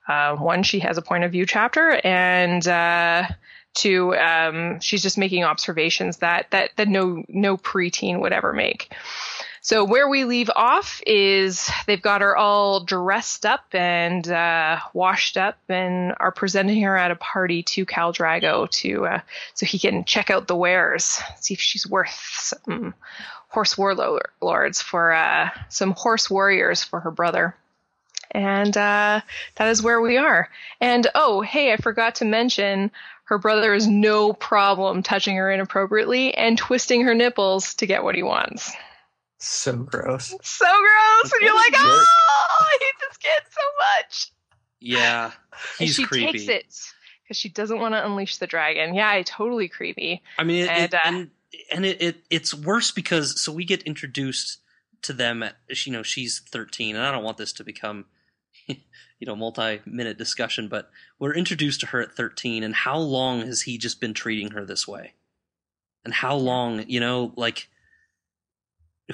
[0.09, 3.25] uh, one, she has a point of view chapter, and uh,
[3.75, 8.93] two, um, she's just making observations that that that no no preteen would ever make.
[9.65, 15.37] So where we leave off is they've got her all dressed up and uh, washed
[15.37, 19.21] up and are presenting her at a party to Khal Drogo to uh,
[19.55, 22.93] so he can check out the wares, see if she's worth some
[23.47, 27.55] horse warlords for uh, some horse warriors for her brother.
[28.33, 29.21] And uh,
[29.55, 30.49] that is where we are.
[30.81, 32.91] And oh, hey, I forgot to mention
[33.27, 38.17] her brother is no problem touching her inappropriately and twisting her nipples to get what
[38.17, 38.73] he wants.
[39.45, 40.29] So gross.
[40.43, 41.33] So gross.
[41.33, 42.07] And you're like, oh,
[42.61, 43.61] I hate this kid so
[43.99, 44.33] much.
[44.79, 45.33] Yeah,
[45.81, 46.33] he's and she creepy.
[46.39, 46.93] takes it
[47.25, 48.95] because she doesn't want to unleash the dragon.
[48.95, 50.23] Yeah, I totally creepy.
[50.39, 51.31] I mean, it, And, it, uh, and
[51.73, 54.59] and it, it it's worse because so we get introduced
[55.03, 58.05] to them at you know she's 13 and I don't want this to become
[58.67, 58.77] you
[59.27, 60.89] know multi-minute discussion but
[61.19, 64.65] we're introduced to her at 13 and how long has he just been treating her
[64.65, 65.15] this way
[66.05, 67.69] and how long you know like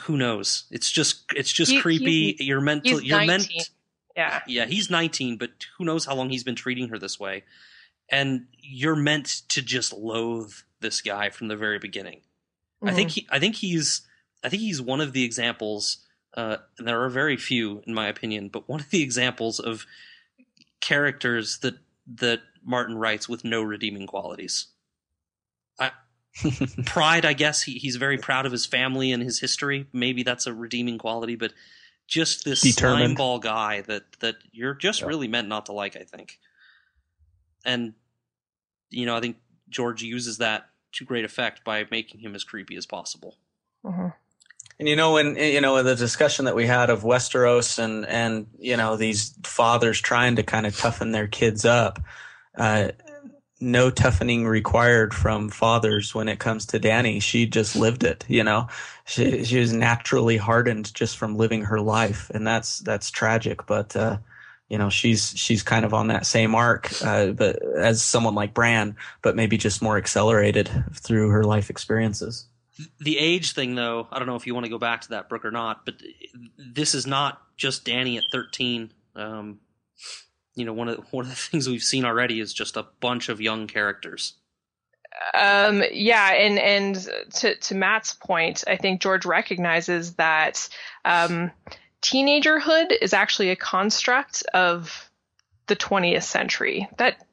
[0.02, 3.26] who knows it's just it's just He- creepy he's- you're meant to you're 19.
[3.26, 3.70] meant
[4.16, 4.42] Yeah.
[4.46, 7.44] yeah, he's 19, but who knows how long he's been treating her this way.
[8.10, 12.22] And you're meant to just loathe this guy from the very beginning.
[12.82, 14.02] I think he, I think he's
[14.42, 15.98] I think he's one of the examples
[16.34, 19.84] uh, and there are very few in my opinion, but one of the examples of
[20.80, 21.74] characters that
[22.06, 24.66] that Martin writes with no redeeming qualities.
[26.44, 29.86] I, pride, I guess he, he's very proud of his family and his history.
[29.92, 31.52] Maybe that's a redeeming quality, but
[32.06, 33.00] just this Determined.
[33.00, 35.08] slime ball guy that that you're just Yeah.
[35.08, 35.96] really meant not to like.
[35.96, 36.38] I think,
[37.64, 37.94] and
[38.90, 39.36] you know, I think
[39.68, 43.36] George uses that to great effect by making him as creepy as possible.
[43.84, 44.14] Mhm.
[44.78, 48.06] And you know, when you know in the discussion that we had of Westeros and
[48.06, 51.98] and you know these fathers trying to kind of toughen their kids up,
[52.56, 52.88] uh,
[53.60, 57.20] no toughening required from fathers when it comes to Danny.
[57.20, 58.24] She just lived it.
[58.28, 58.68] You know,
[59.04, 63.66] she she was naturally hardened just from living her life, and that's that's tragic.
[63.66, 64.18] But uh,
[64.68, 68.54] you know, she's she's kind of on that same arc, uh, but as someone like
[68.54, 72.46] Bran, but maybe just more accelerated through her life experiences.
[73.00, 75.28] The age thing, though, I don't know if you want to go back to that,
[75.28, 75.94] Brooke, or not, but
[76.56, 78.92] this is not just Danny at 13.
[79.16, 79.58] Um,
[80.58, 82.86] you know, one of the, one of the things we've seen already is just a
[83.00, 84.34] bunch of young characters.
[85.34, 90.68] Um, yeah, and and to to Matt's point, I think George recognizes that
[91.04, 91.50] um,
[92.02, 95.10] teenagerhood is actually a construct of
[95.66, 97.24] the 20th century that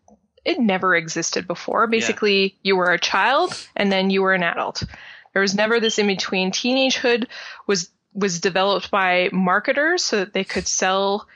[0.44, 1.88] it never existed before.
[1.88, 4.84] Basically, you were a child and then you were an adult.
[5.34, 6.52] There was never this in between.
[6.52, 7.28] Teenagehood
[7.68, 11.28] was was developed by marketers so that they could sell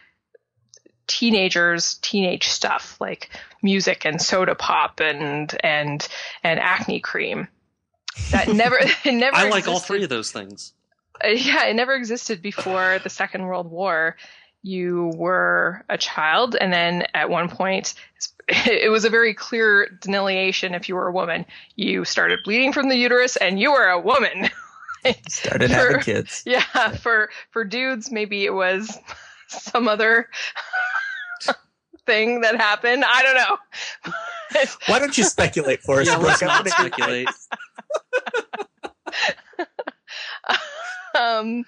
[1.10, 3.30] teenagers teenage stuff like
[3.62, 6.08] music and soda pop and and
[6.44, 7.48] and acne cream.
[8.32, 10.72] That never it never I like all three of those things.
[11.26, 14.16] uh, yeah, it never existed before the Second World War.
[14.62, 17.94] You were a child, and then at one point,
[18.50, 21.46] it was a very clear delineation if you were a woman.
[21.76, 24.50] You started bleeding from the uterus, and you were a woman.
[25.30, 26.44] Started For- having kids.
[26.46, 28.98] yeah, for for dudes, maybe it was
[29.48, 30.28] some other
[32.10, 33.04] thing that happened.
[33.08, 34.66] I don't know.
[34.88, 37.30] Why don't you speculate for us, Yeah, let's I not speculate.
[41.20, 41.66] um,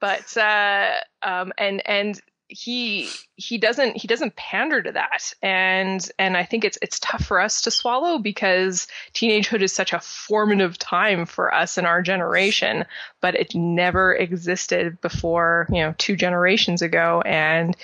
[0.00, 6.36] but uh, um, and and he he doesn't he doesn't pander to that, and and
[6.36, 10.78] I think it's it's tough for us to swallow because teenagehood is such a formative
[10.78, 12.84] time for us in our generation,
[13.20, 17.76] but it never existed before you know two generations ago, and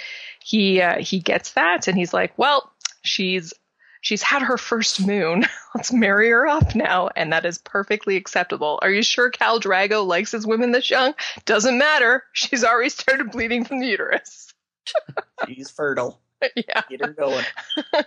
[0.45, 2.73] he uh, he gets that, and he's like, well,
[3.03, 3.53] she's
[4.03, 5.47] she's had her first moon.
[5.75, 7.09] Let's marry her up now.
[7.17, 8.79] And that is perfectly acceptable.
[8.83, 11.15] Are you sure Khal Drogo likes his women this young?
[11.47, 12.25] Doesn't matter.
[12.33, 14.53] She's already started bleeding from the uterus.
[15.47, 16.21] She's fertile.
[16.57, 16.83] yeah.
[16.91, 17.45] Get her going.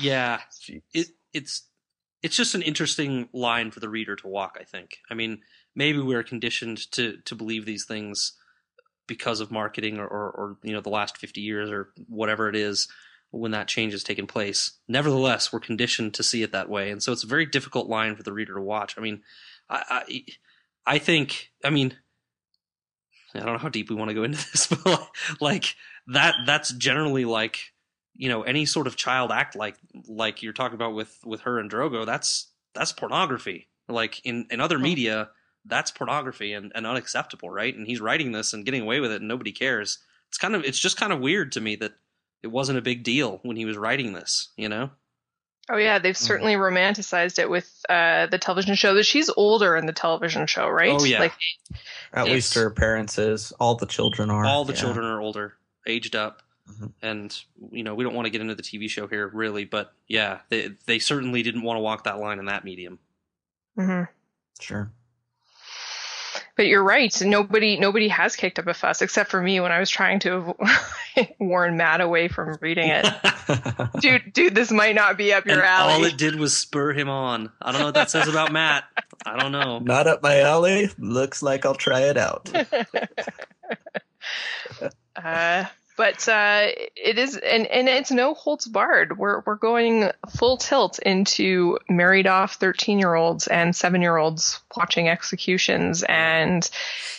[0.00, 0.80] Yeah, Jeez.
[0.94, 1.68] it it's
[2.22, 4.56] it's just an interesting line for the reader to walk.
[4.58, 4.98] I think.
[5.10, 5.42] I mean,
[5.74, 8.32] maybe we're conditioned to to believe these things
[9.12, 12.56] because of marketing or, or, or you know the last fifty years or whatever it
[12.56, 12.88] is
[13.30, 14.72] when that change has taken place.
[14.88, 18.16] Nevertheless, we're conditioned to see it that way, and so it's a very difficult line
[18.16, 18.96] for the reader to watch.
[18.96, 19.20] I mean,
[19.68, 19.84] I
[20.86, 21.50] I, I think.
[21.64, 21.96] I mean.
[23.34, 25.08] I don't know how deep we want to go into this, but like,
[25.40, 25.74] like
[26.08, 27.58] that that's generally like
[28.14, 31.58] you know any sort of child act like like you're talking about with with her
[31.58, 35.30] and Drogo that's that's pornography Like in in other media,
[35.64, 37.74] that's pornography and, and unacceptable, right?
[37.74, 39.98] And he's writing this and getting away with it, and nobody cares.
[40.28, 41.92] It's kind of it's just kind of weird to me that
[42.42, 44.48] it wasn't a big deal when he was writing this.
[44.56, 44.90] You know?
[45.70, 46.24] Oh yeah, they've Mm-hmm.
[46.26, 48.94] certainly romanticized it with uh, the television show.
[48.94, 50.90] That she's older in the television show, right?
[50.92, 51.20] Oh, yeah.
[51.20, 51.32] Like
[52.12, 53.52] At least her parents is.
[53.60, 54.44] All the children are.
[54.44, 54.80] All the yeah.
[54.80, 55.54] children are older,
[55.86, 56.42] aged up.
[56.70, 56.92] Mhm.
[57.02, 57.40] And
[57.72, 60.40] you know we don't want to get into the TV show here, really, but yeah,
[60.48, 62.98] they they certainly didn't want to walk that line in that medium.
[63.78, 64.08] mhm.
[64.60, 64.90] Sure.
[66.54, 67.14] But you're right.
[67.22, 70.54] Nobody nobody has kicked up a fuss except for me when I was trying to
[71.40, 73.06] warn Matt away from reading it.
[74.00, 75.92] dude, dude, this might not be up your and alley.
[75.94, 77.50] all it did was spur him on.
[77.60, 78.84] I don't know what that says about Matt.
[79.24, 79.78] I don't know.
[79.78, 80.90] Not up my alley.
[80.98, 82.50] Looks like I'll try it out.
[85.14, 89.18] Uh, but uh, it is, and, and it's no holds barred.
[89.18, 94.60] We're we're going full tilt into married off thirteen year olds and seven year olds
[94.76, 96.68] watching executions, and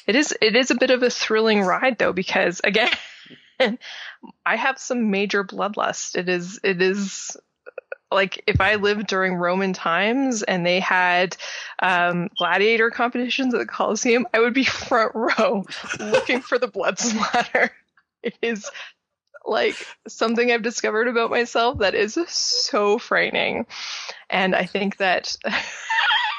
[0.07, 2.89] it is it is a bit of a thrilling ride though because again,
[4.45, 6.15] I have some major bloodlust.
[6.15, 7.37] It is it is.
[8.11, 11.35] Like if I lived during Roman times and they had
[11.79, 15.65] um, gladiator competitions at the Colosseum, I would be front row
[15.99, 17.71] looking for the blood splatter.
[18.23, 18.69] It is
[19.45, 19.75] like
[20.07, 23.65] something I've discovered about myself that is so frightening.
[24.29, 25.51] And I think that it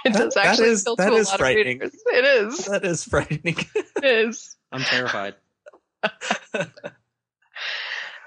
[0.04, 1.82] That- does that actually is- appeal that to a lot frightening.
[1.82, 2.02] of readers.
[2.06, 2.64] It is.
[2.66, 3.56] that is frightening.
[3.96, 4.56] It is.
[4.72, 5.34] I'm terrified.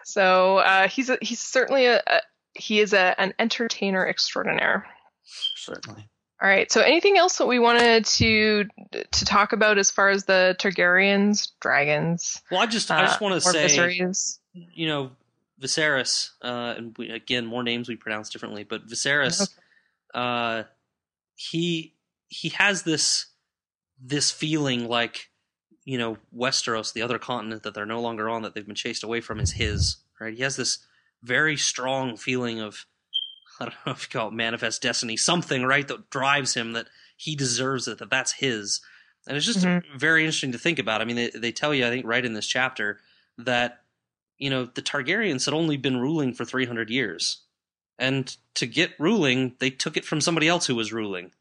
[0.04, 2.22] So uh, he's a, he's certainly a, a
[2.54, 4.88] he is a, an entertainer extraordinaire.
[5.56, 6.08] Certainly.
[6.42, 6.72] All right.
[6.72, 8.66] So anything else that we wanted to
[9.12, 13.26] to talk about as far as the Targaryens, dragons, Well, I just I just uh,
[13.26, 14.40] want to say, Viserys?
[14.54, 15.12] you know,
[15.60, 19.50] Viserys, uh, and we, again, more names we pronounce differently, but Viserys,
[20.14, 20.64] uh,
[21.36, 21.96] he
[22.28, 23.28] he has this
[24.00, 25.30] this feeling like
[25.86, 29.04] you know Westeros, the other continent that they're no longer on, that they've been chased
[29.04, 29.98] away from, is his.
[30.20, 30.36] Right?
[30.36, 30.80] He has this
[31.24, 32.86] very strong feeling of
[33.60, 36.88] I don't know if you call it manifest destiny, something right that drives him that
[37.16, 38.82] he deserves it, that that's his.
[39.28, 39.84] And it's just Mhm.
[39.98, 41.02] very interesting to think about.
[41.02, 43.00] I mean, they, they tell you, I think, right in this chapter
[43.38, 43.82] that
[44.38, 47.44] you know the Targaryens had only been ruling for 300 years,
[48.00, 51.32] and to get ruling, they took it from somebody else who was ruling.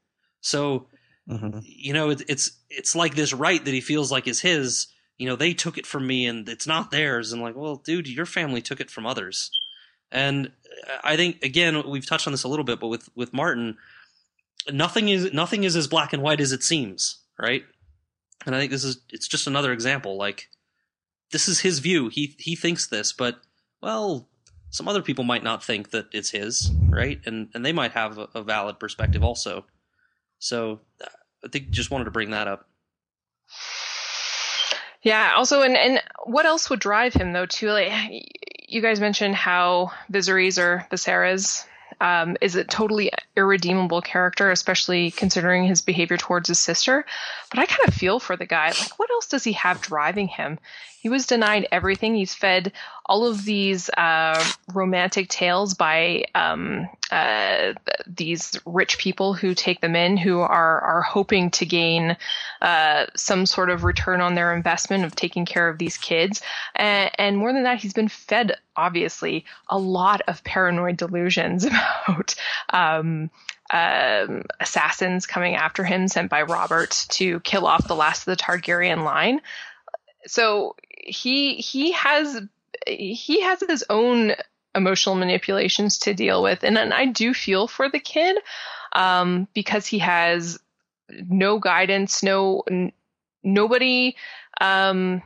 [0.41, 0.87] So
[1.29, 4.89] hmm you know, it, it's it's like this right that he feels like is his.
[5.19, 7.33] You know, they took it from me, and it's not theirs.
[7.33, 9.51] And like, well, dude, your family took it from others.
[10.13, 10.53] And
[11.03, 13.77] I think again, we've touched on this a little bit, but with with Martin,
[14.73, 17.65] nothing is nothing is as black and white as it seems, right?
[18.45, 20.17] And I think this is it's just another example.
[20.17, 20.49] Like,
[21.33, 22.09] this is his view.
[22.09, 23.41] He he thinks this, but
[23.83, 24.29] well,
[24.71, 27.21] some other people might not think that it's his, right?
[27.27, 29.65] And and they might have a, a valid perspective also.
[30.39, 30.81] So
[31.45, 32.69] I think just wanted to bring that up.
[35.03, 35.35] Yeah.
[35.37, 37.47] Also, and and what else would drive him though?
[37.47, 37.93] Too like
[38.67, 41.65] you guys mentioned how Viserys or Viserys
[42.01, 47.05] um, is it totally irredeemable character, especially considering his behavior towards his sister.
[47.51, 48.69] But I kind of feel for the guy.
[48.69, 50.59] Like, what else does he have driving him?
[51.07, 52.17] He was denied everything.
[52.17, 52.73] He's fed
[53.05, 57.75] all of these uh, romantic tales by um, uh,
[58.09, 62.17] these rich people who take them in, who are are hoping to gain
[62.61, 66.43] uh, some sort of return on their investment of taking care of these kids.
[66.75, 71.65] And, and more than that, he's been fed obviously a lot of paranoid delusions
[72.07, 72.35] about.
[72.71, 73.26] Um,
[73.73, 78.43] um, assassins coming after him sent by Robert to kill off the last of the
[78.43, 79.41] Targaryen line.
[80.27, 82.41] So he he has
[82.87, 84.35] he has his own
[84.75, 88.37] emotional manipulations to deal with, and, and I do feel for the kid
[88.93, 90.59] um, because he has
[91.09, 92.93] no guidance, no n-
[93.43, 94.17] nobody
[94.61, 95.23] um,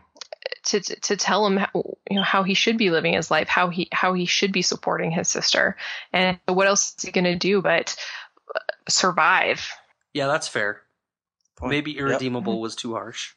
[0.64, 3.68] to to tell him how, you know how he should be living his life, how
[3.68, 5.76] he how he should be supporting his sister,
[6.12, 7.96] and what else is he going to do but
[8.88, 9.70] survive?
[10.12, 10.82] Yeah, that's fair.
[11.56, 11.70] Point.
[11.70, 12.00] Maybe Yep.
[12.00, 12.62] irredeemable mm-hmm.
[12.62, 13.32] was too harsh.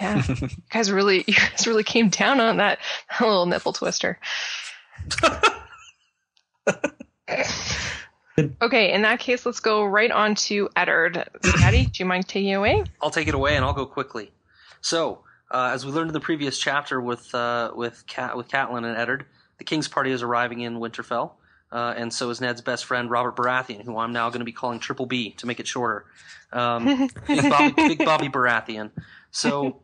[0.00, 2.78] Yeah, you guys really you guys really came down on that
[3.20, 4.18] little nipple twister.
[8.62, 11.24] okay, in that case, let's go right on to Eddard.
[11.42, 12.84] Scotty, do you mind taking it away?
[13.02, 14.30] I'll take it away and I'll go quickly.
[14.80, 18.84] So, uh, as we learned in the previous chapter with uh, with Cat with Catelyn
[18.84, 19.26] and Eddard,
[19.58, 21.32] the King's party is arriving in Winterfell,
[21.72, 24.52] uh, and so is Ned's best friend Robert Baratheon, who I'm now going to be
[24.52, 26.04] calling Triple B to make it shorter.
[26.52, 28.90] Um, Big Bobby, Big Bobby Baratheon.
[29.30, 29.82] So.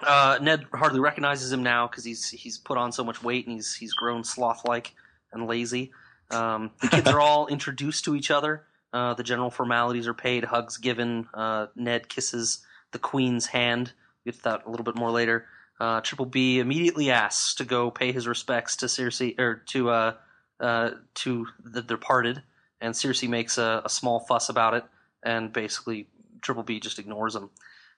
[0.00, 3.56] Uh, Ned hardly recognizes him now because he's he's put on so much weight and
[3.56, 4.94] he's he's grown sloth like
[5.32, 5.90] and lazy.
[6.30, 8.64] Um, the kids are all introduced to each other.
[8.92, 11.26] Uh, the general formalities are paid, hugs given.
[11.34, 13.92] Uh, Ned kisses the queen's hand.
[14.28, 15.46] Get to that a little bit more later.
[15.80, 20.14] Uh, Triple B immediately asks to go pay his respects to Cersei or to uh,
[20.60, 22.42] uh, to the departed,
[22.78, 24.84] and Cersei makes a, a small fuss about it,
[25.22, 26.06] and basically
[26.42, 27.48] Triple B just ignores him,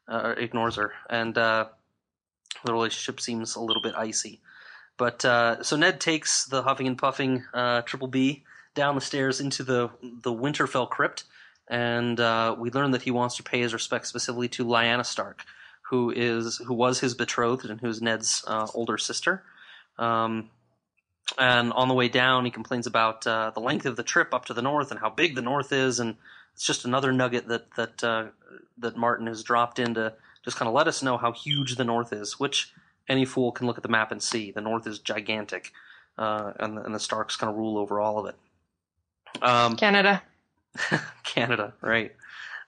[0.07, 1.65] uh, ignores her, and uh,
[2.65, 4.41] the relationship seems a little bit icy.
[4.97, 8.45] But uh, so Ned takes the huffing and puffing uh, Triple B
[8.77, 9.91] down the stairs into the
[10.23, 11.25] the Winterfell crypt,
[11.67, 12.19] and
[12.57, 15.45] we learn that he wants to pay his respects specifically to Lyanna Stark,
[15.91, 19.43] who is who was his betrothed and who's Ned's uh, older sister.
[19.99, 20.51] Um,
[21.37, 24.47] and on the way down, he complains about uh, the length of the trip up
[24.47, 26.17] to the north and how big the north is, and
[26.55, 28.27] it's just another nugget that that uh,
[28.79, 30.15] that Martin has dropped in to
[30.45, 32.73] just kind of let us know how huge the north is, which
[33.09, 34.53] any fool can look at the map and see.
[34.53, 35.73] The north is gigantic,
[36.17, 39.43] uh, and, and the Starks kind of rule over all of it.
[39.43, 40.23] Um, Canada.
[41.25, 42.15] Canada, right?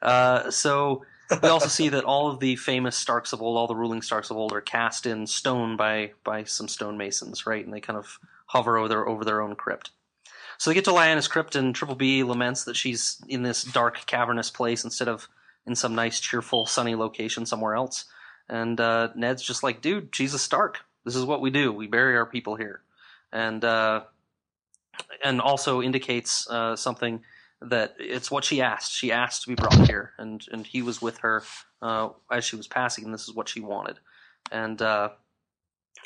[0.02, 3.76] Uh, so we also see that all of the famous Starks of old, all the
[3.76, 7.64] ruling Starks of old, are cast in stone by by some stonemasons, right?
[7.64, 9.90] And they kind of hover over their over their own crypt.
[10.58, 14.06] So they get to Lyanna's crypt, and Triple B laments that she's in this dark,
[14.06, 15.28] cavernous place instead of
[15.66, 18.04] in some nice, cheerful, sunny location somewhere else.
[18.48, 20.80] And uh, Ned's just like, dude, she's a Stark.
[21.04, 21.72] This is what we do.
[21.72, 22.82] We bury our people here,
[23.32, 24.02] and uh,
[25.24, 27.22] and also indicates uh, something
[27.64, 28.92] that it's what she asked.
[28.92, 31.42] She asked to be brought here, and and he was with her
[31.80, 33.98] uh, as she was passing, and this is what she wanted.
[34.50, 35.10] And uh,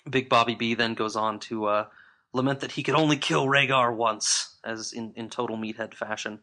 [0.09, 1.87] Big Bobby B then goes on to uh,
[2.33, 6.41] lament that he could only kill Rhaegar once, as in, in total meathead fashion.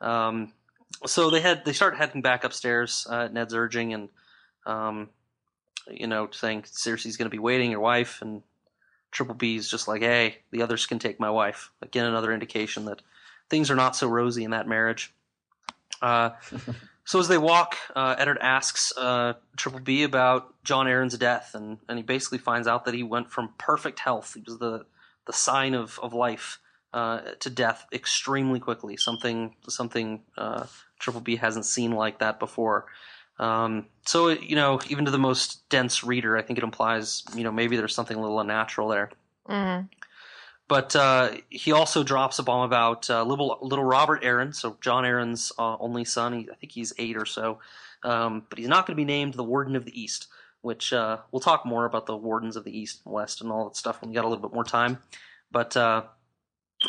[0.00, 0.52] Um,
[1.06, 3.06] so they head they start heading back upstairs.
[3.08, 4.08] Uh, Ned's urging and
[4.66, 5.10] um,
[5.88, 8.42] you know saying Cersei's going to be waiting, your wife, and
[9.10, 11.70] Triple B's just like, hey, the others can take my wife.
[11.82, 13.02] Again, another indication that
[13.50, 15.12] things are not so rosy in that marriage.
[16.00, 16.30] Uh,
[17.04, 21.78] so as they walk, uh, Eddard asks uh, Triple B about Jon Arryn's death, and,
[21.88, 24.84] and he basically finds out that he went from perfect health, he was the
[25.26, 26.58] the sign of of life,
[26.94, 28.96] uh, to death extremely quickly.
[28.96, 30.66] Something something uh,
[30.98, 32.86] Triple B hasn't seen like that before.
[33.38, 37.44] Um, so you know, even to the most dense reader, I think it implies you
[37.44, 39.10] know maybe there's something a little unnatural there.
[39.46, 39.80] hmm
[40.68, 45.04] But uh, he also drops a bomb about uh, little little Robert Arryn, so Jon
[45.04, 46.34] Arryn's uh, only son.
[46.34, 47.58] He, I think he's eight or so,
[48.02, 50.28] um, but he's not going to be named the Warden of the East.
[50.60, 53.64] Which uh, we'll talk more about the wardens of the East and West and all
[53.64, 54.98] that stuff when we got a little bit more time.
[55.52, 56.02] But uh,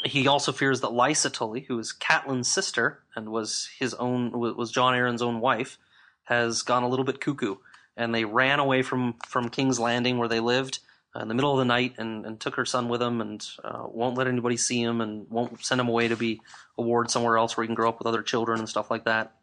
[0.03, 4.71] he also fears that Lysa Tully, who is Catelyn's sister and was his own was
[4.71, 5.77] Jon Arryn's own wife,
[6.23, 7.55] has gone a little bit cuckoo,
[7.95, 10.79] and they ran away from from King's Landing where they lived
[11.15, 13.83] in the middle of the night and, and took her son with him and uh,
[13.87, 16.41] won't let anybody see him and won't send him away to be
[16.77, 19.05] a ward somewhere else where he can grow up with other children and stuff like
[19.05, 19.33] that.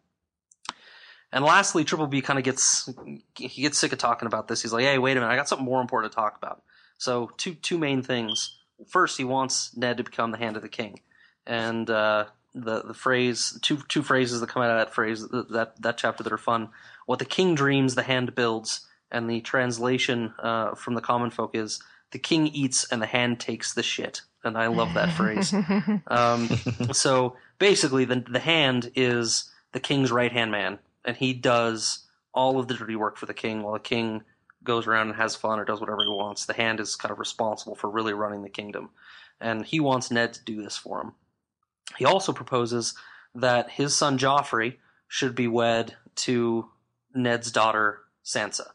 [1.33, 2.89] And lastly, Triple B kind of gets
[3.35, 4.63] he gets sick of talking about this.
[4.63, 6.63] He's like, "Hey, wait a minute, I got something more important to talk about."
[6.99, 8.57] So two two main things.
[8.87, 11.01] First, he wants Ned to become the Hand of the King,
[11.45, 15.73] and uh, the the phrase two two phrases that come out of that phrase that
[15.81, 16.71] that chapter that are fun.
[17.07, 21.55] What the king dreams, the hand builds, and the translation uh, from the common folk
[21.55, 21.81] is
[22.11, 24.23] the king eats and the hand takes the shit.
[24.45, 25.53] And I love that phrase.
[26.09, 26.49] Um,
[26.93, 32.61] so basically, the the hand is the king's right hand man, and he does all
[32.61, 34.23] of the dirty work for the king, while the king
[34.63, 36.47] goes around and has fun or does whatever he wants.
[36.47, 38.91] The hand is kind of responsible for really running the kingdom,
[39.41, 41.13] and he wants Ned to do this for him.
[41.99, 42.95] He also proposes
[43.35, 44.77] that his son Joffrey
[45.09, 46.69] should be wed to
[47.15, 48.69] Ned's daughter Sansa,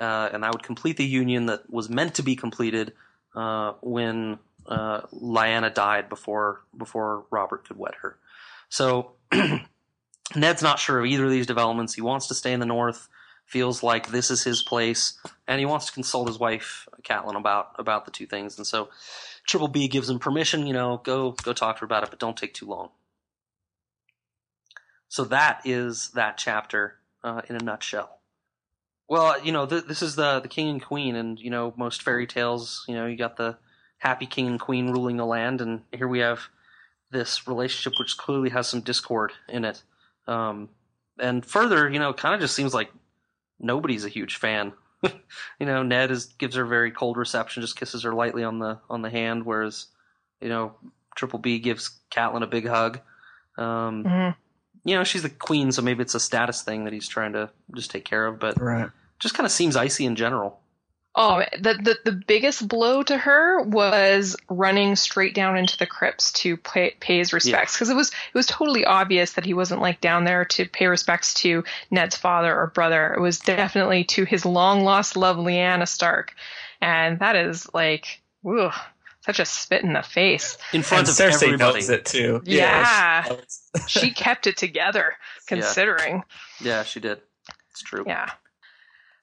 [0.00, 2.92] uh, and that would complete the union that was meant to be completed
[3.34, 8.16] uh, when uh, Lyanna died before before Robert could wed her.
[8.68, 9.12] So
[10.36, 11.94] Ned's not sure of either of these developments.
[11.94, 13.08] He wants to stay in the north,
[13.44, 17.72] feels like this is his place, and he wants to consult his wife Catelyn about
[17.78, 18.56] about the two things.
[18.56, 18.88] And so
[19.46, 20.66] Triple B gives him permission.
[20.66, 22.90] You know, go go talk to her about it, but don't take too long.
[25.08, 28.19] So that is that chapter uh, in a nutshell.
[29.10, 32.00] Well, you know, th- this is the the king and queen, and you know, most
[32.00, 33.58] fairy tales, you know, you got the
[33.98, 36.42] happy king and queen ruling the land, and here we have
[37.10, 39.82] this relationship which clearly has some discord in it.
[40.28, 40.68] Um,
[41.18, 42.92] and further, you know, kind of just seems like
[43.58, 44.72] nobody's a huge fan.
[45.02, 48.60] you know, Ned is gives her a very cold reception, just kisses her lightly on
[48.60, 49.88] the on the hand, whereas,
[50.40, 50.76] you know,
[51.16, 53.00] Triple B gives Catelyn a big hug.
[53.58, 54.36] Um, Mhm.
[54.84, 57.50] You know, she's the queen, so maybe it's a status thing that he's trying to
[57.74, 58.88] just take care of, but Right.
[59.20, 60.60] Just kind of seems icy in general.
[61.16, 66.30] Oh, the, the the biggest blow to her was running straight down into the crypts
[66.32, 69.80] to pay, pay his respects because it was it was totally obvious that he wasn't
[69.80, 73.12] like down there to pay respects to Ned's father or brother.
[73.12, 76.32] It was definitely to his long lost love, Lyanna Stark,
[76.80, 78.70] and that is like, whew,
[79.22, 80.58] such a spit in the face.
[80.72, 81.74] In front and of Cersei everybody.
[81.74, 82.40] knows it too.
[82.44, 83.24] Yeah.
[83.88, 83.98] she.
[84.00, 85.14] She kept it together,
[85.46, 86.22] considering.
[86.60, 87.20] Yeah, she did.
[87.72, 88.04] It's true.
[88.06, 88.30] Yeah.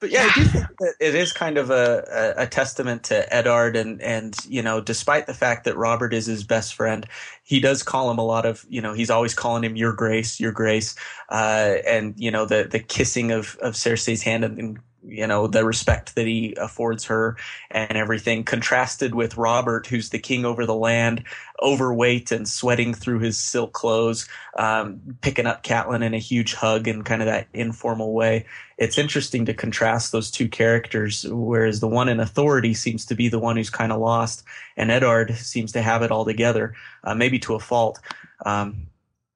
[0.00, 3.34] But yeah, I do think that it is kind of a, a, a testament to
[3.34, 7.06] Eddard, and and you know, despite the fact that Robert is his best friend,
[7.42, 10.38] he does call him a lot of you know, he's always calling him Your Grace,
[10.38, 10.94] Your Grace,
[11.30, 14.78] uh, and you know, the the kissing of of Cersei's hand and, and
[15.08, 17.36] you know the respect that he affords her
[17.70, 21.24] and everything contrasted with Robert who's the king over the land
[21.62, 26.86] overweight and sweating through his silk clothes um, picking up Catelyn in a huge hug
[26.86, 28.46] in kind of that informal way.
[28.76, 33.28] It's interesting to contrast those two characters whereas the one in authority seems to be
[33.28, 34.44] the one who's kind of lost
[34.76, 36.74] and Eddard seems to have it all together
[37.04, 37.98] uh, maybe to a fault.
[38.44, 38.88] Um,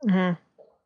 [0.03, 0.33] hmm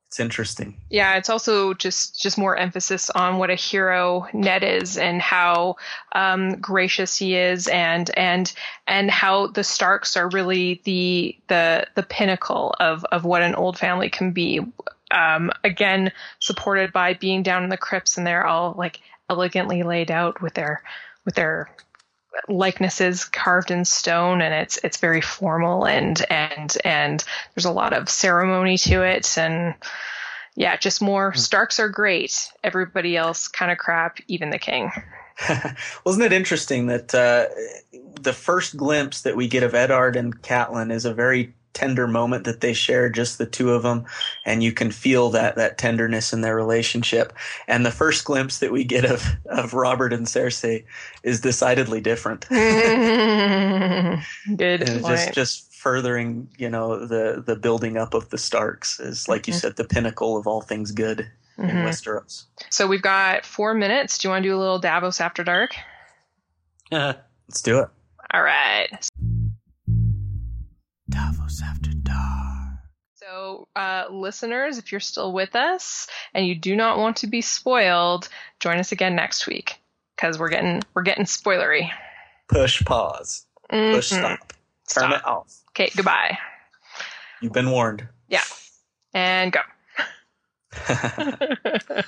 [0.08, 4.96] it's interesting Yeah, it's also just just more emphasis on what a hero Ned is
[4.96, 5.76] and how
[6.12, 8.52] um, gracious he is, and and
[8.86, 13.78] and how the Starks are really the the the pinnacle of of what an old
[13.78, 14.60] family can be.
[15.10, 20.10] Um, again, supported by being down in the crypts, and they're all like elegantly laid
[20.10, 20.82] out with their
[21.24, 21.68] with their
[22.48, 27.92] likenesses carved in stone and it's it's very formal and and and there's a lot
[27.92, 29.36] of ceremony to it.
[29.38, 29.74] And
[30.54, 32.48] yeah just more starks are great.
[32.64, 34.90] Everybody else kind of crap even the king.
[36.04, 37.46] Wasn't it interesting that uh,
[38.20, 42.44] the first glimpse that we get of Eddard and Catelyn is a very tender moment
[42.44, 44.06] that they share, just the two of them,
[44.46, 47.34] and you can feel that that tenderness in their relationship.
[47.68, 50.84] And the first glimpse that we get of of Robert and Cersei
[51.22, 52.46] is decidedly different.
[54.56, 55.06] good and point.
[55.06, 59.52] just just furthering, you know, the the building up of the Starks is like you
[59.52, 59.60] Mhm.
[59.60, 61.84] said, the pinnacle of all things good in Mhm.
[61.84, 62.44] Westeros.
[62.70, 65.74] so we've got four minutes do you want to do a little davos after dark
[66.90, 67.88] Let's do it.
[68.34, 68.90] all right
[71.16, 72.78] Davos after dark.
[73.14, 77.40] So, uh, listeners, if you're still with us and you do not want to be
[77.40, 78.28] spoiled,
[78.60, 79.80] join us again next week
[80.14, 81.90] because we're getting we're getting spoilery.
[82.48, 83.46] Push pause.
[83.70, 84.18] Push Mhm.
[84.18, 84.52] stop.
[84.92, 85.54] Turn it off.
[85.70, 86.36] Okay, goodbye
[87.40, 88.06] You've been warned.
[88.28, 88.44] Yeah.
[89.14, 89.60] And go.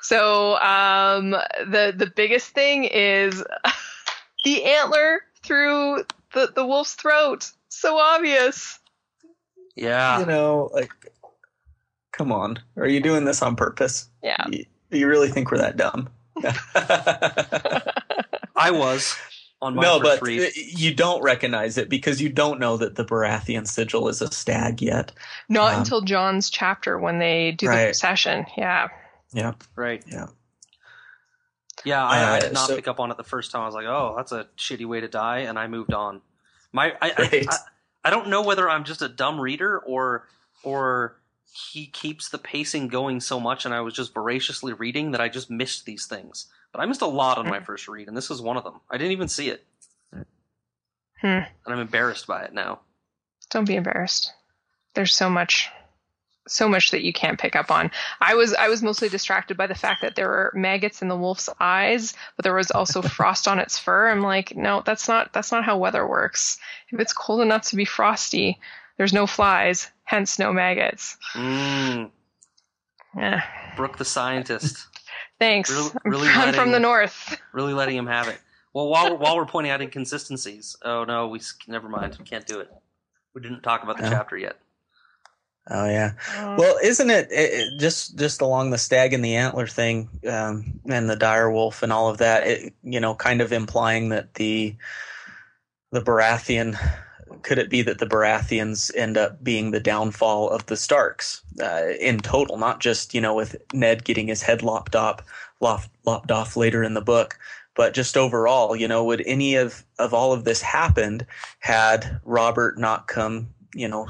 [0.00, 3.42] so, um, the the biggest thing is
[4.44, 6.04] the antler through
[6.34, 7.50] the the wolf's throat.
[7.74, 8.78] So obvious.
[9.76, 10.20] Yeah.
[10.20, 10.92] you know, like,
[12.12, 12.58] come on.
[12.76, 14.10] Are you doing this on purpose?
[14.22, 14.44] Yeah.
[14.50, 16.10] You, you really think we're that dumb?
[18.54, 19.16] I was
[19.62, 20.52] on my no, first but read.
[20.54, 24.82] you don't recognize it because you don't know that the Baratheon sigil is a stag
[24.82, 25.12] yet.
[25.48, 27.84] Not Um, until Jon's chapter when they do the Right.
[27.86, 28.44] procession.
[28.56, 28.88] Yeah.
[29.32, 29.52] Yeah.
[29.76, 30.02] Right.
[30.06, 30.26] Yeah.
[31.84, 33.62] Yeah, I, I Uh, did not so- pick up on it the first time.
[33.62, 36.20] I was like, "Oh, that's a shitty way to die," and I moved on.
[36.72, 37.46] My, I, Right.
[37.48, 37.58] I, I,
[38.04, 40.26] I don't know whether I'm just a dumb reader or,
[40.64, 41.16] or
[41.70, 45.28] he keeps the pacing going so much, and I was just voraciously reading that I
[45.28, 46.46] just missed these things.
[46.72, 48.80] But I missed a lot on my first read, and this was one of them.
[48.90, 49.64] I didn't even see it,
[51.20, 51.26] Hmm.
[51.26, 52.80] and I'm embarrassed by it now.
[53.50, 54.32] Don't be embarrassed.
[54.94, 55.68] There's so much
[56.48, 57.90] so much that you can't pick up on.
[58.20, 61.16] I was I was mostly distracted by the fact that there were maggots in the
[61.16, 64.10] wolf's eyes, but there was also frost on its fur.
[64.10, 66.58] I'm like, no, that's not that's not how weather works.
[66.90, 68.58] If it's cold enough to be frosty,
[68.98, 71.16] there's no flies, hence no maggots.
[71.34, 72.10] Mm,
[73.16, 73.42] Yeah.
[73.76, 74.86] Brooke the scientist,
[75.38, 75.70] Thanks.
[75.70, 77.36] Really- I'm from- letting- from the north.
[77.52, 78.38] really letting him have it.
[78.74, 82.16] Well, while we're, while we're pointing out inconsistencies, oh no, we never mind.
[82.18, 82.70] We can't do it.
[83.34, 84.10] We didn't talk about the No.
[84.10, 84.56] chapter yet.
[85.70, 86.12] Oh yeah.
[86.36, 90.08] Uh, Well, isn't it, it, it just just along the stag and the antler thing,
[90.28, 92.46] um, and the dire wolf and all of that?
[92.46, 94.74] It, you know, kind of implying that the
[95.92, 96.76] the Baratheon
[97.42, 101.88] could it be that the Baratheons end up being the downfall of the Starks uh,
[102.00, 105.20] in total, not just you know with Ned getting his head lopped off,
[105.60, 107.38] lopped, lopped off later in the book,
[107.74, 111.26] but just overall, you know, would any of of all of this happened
[111.60, 114.08] had Robert not come, you know,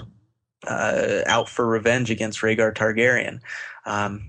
[0.66, 3.40] uh, out for revenge against Rhaegar Targaryen.
[3.86, 4.28] Um,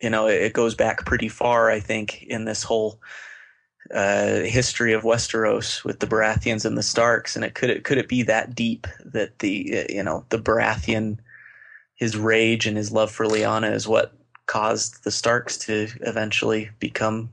[0.00, 3.00] you know, it, it goes back pretty far, I think, in this whole
[3.94, 7.36] uh, history of Westeros with the Baratheons and the Starks.
[7.36, 10.38] And it could it could it be that deep that the uh, you know the
[10.38, 11.18] Baratheon,
[11.94, 14.12] his rage and his love for Lyanna is what
[14.46, 17.30] caused the Starks to eventually become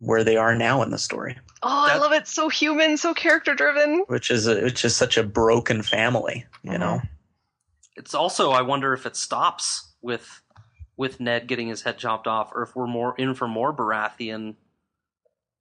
[0.00, 2.26] where they are now in the story, Oh, I love it.
[2.28, 4.04] So human, so character driven.
[4.08, 6.80] which is a, which is such a broken family, you Mhm.
[6.80, 7.02] know.
[7.96, 10.42] It's also I wonder if it stops with
[10.96, 14.54] with Ned getting his head chopped off, or if we're more in for more Baratheon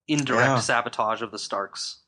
[0.07, 0.59] indirect Yeah.
[0.59, 1.99] sabotage of the Starks.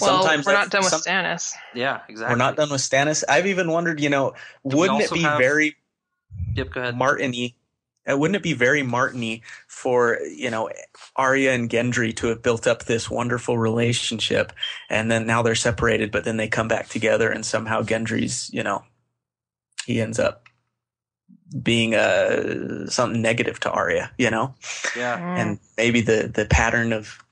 [0.00, 1.52] Well, Sometimes we're not done with some- Stannis.
[1.74, 2.32] Yeah, exactly.
[2.34, 3.22] We're not done with Stannis.
[3.28, 4.34] I've even wondered, you know,
[4.66, 5.76] Do wouldn't it be have- very
[6.54, 6.94] Yep, go ahead.
[6.96, 7.54] Martiny?
[8.10, 10.70] Uh, wouldn't it be very Martiny for you know
[11.16, 14.52] Arya and Gendry to have built up this wonderful relationship,
[14.90, 18.62] and then now they're separated, but then they come back together, and somehow Gendry's you
[18.62, 18.84] know
[19.86, 20.44] he ends up
[21.62, 24.54] being uh, something negative to Arya, you know,
[24.96, 25.18] yeah.
[25.18, 25.38] Mm.
[25.38, 27.24] and maybe the the pattern of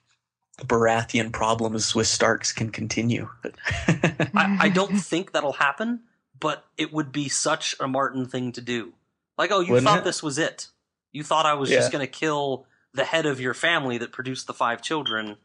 [0.59, 3.29] Baratheon problems with Starks can continue.
[3.89, 6.01] I, I don't think that'll happen,
[6.39, 8.93] but it would be such a Martin thing to do.
[9.39, 10.05] Like, oh, you Wouldn't thought it?
[10.05, 10.69] this was it.
[11.13, 11.79] You thought I was Yeah.
[11.79, 15.37] just going to kill the head of your family that produced the five children,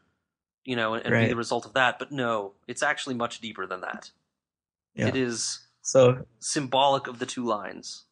[0.64, 1.98] you know, and, and be the result of that.
[1.98, 4.10] But no, it's actually much deeper than that.
[4.94, 5.08] Yeah.
[5.08, 8.04] It is so symbolic of the two lines.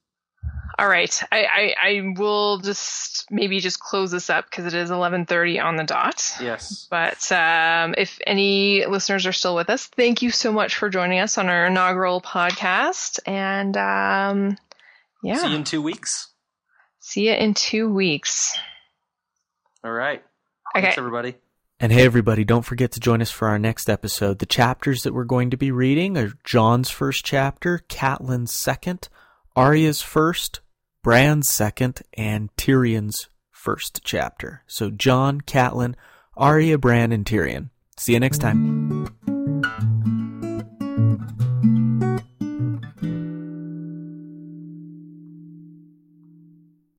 [0.78, 4.90] All right, I, I, I will just maybe just close this up because it is
[4.90, 6.22] 11:30 on the dot.
[6.40, 6.86] Yes.
[6.90, 11.18] But um, if any listeners are still with us, thank you so much for joining
[11.18, 13.18] us on our inaugural podcast.
[13.26, 14.58] And um,
[15.22, 16.28] yeah, See you in two weeks.
[17.00, 18.56] see you in two weeks.
[19.84, 20.22] All right.
[20.76, 20.82] Okay.
[20.86, 21.36] Thanks, everybody.
[21.78, 24.38] And hey, everybody, don't forget to join us for our next episode.
[24.38, 29.08] The chapters that we're going to be reading are Jon's first chapter, Catelyn's second,
[29.54, 30.60] Arya's first,
[31.02, 34.62] Bran's second, and Tyrion's first chapter.
[34.66, 35.94] So, John, Catelyn,
[36.36, 37.68] Arya, Bran, and Tyrion.
[37.98, 39.14] See you next time.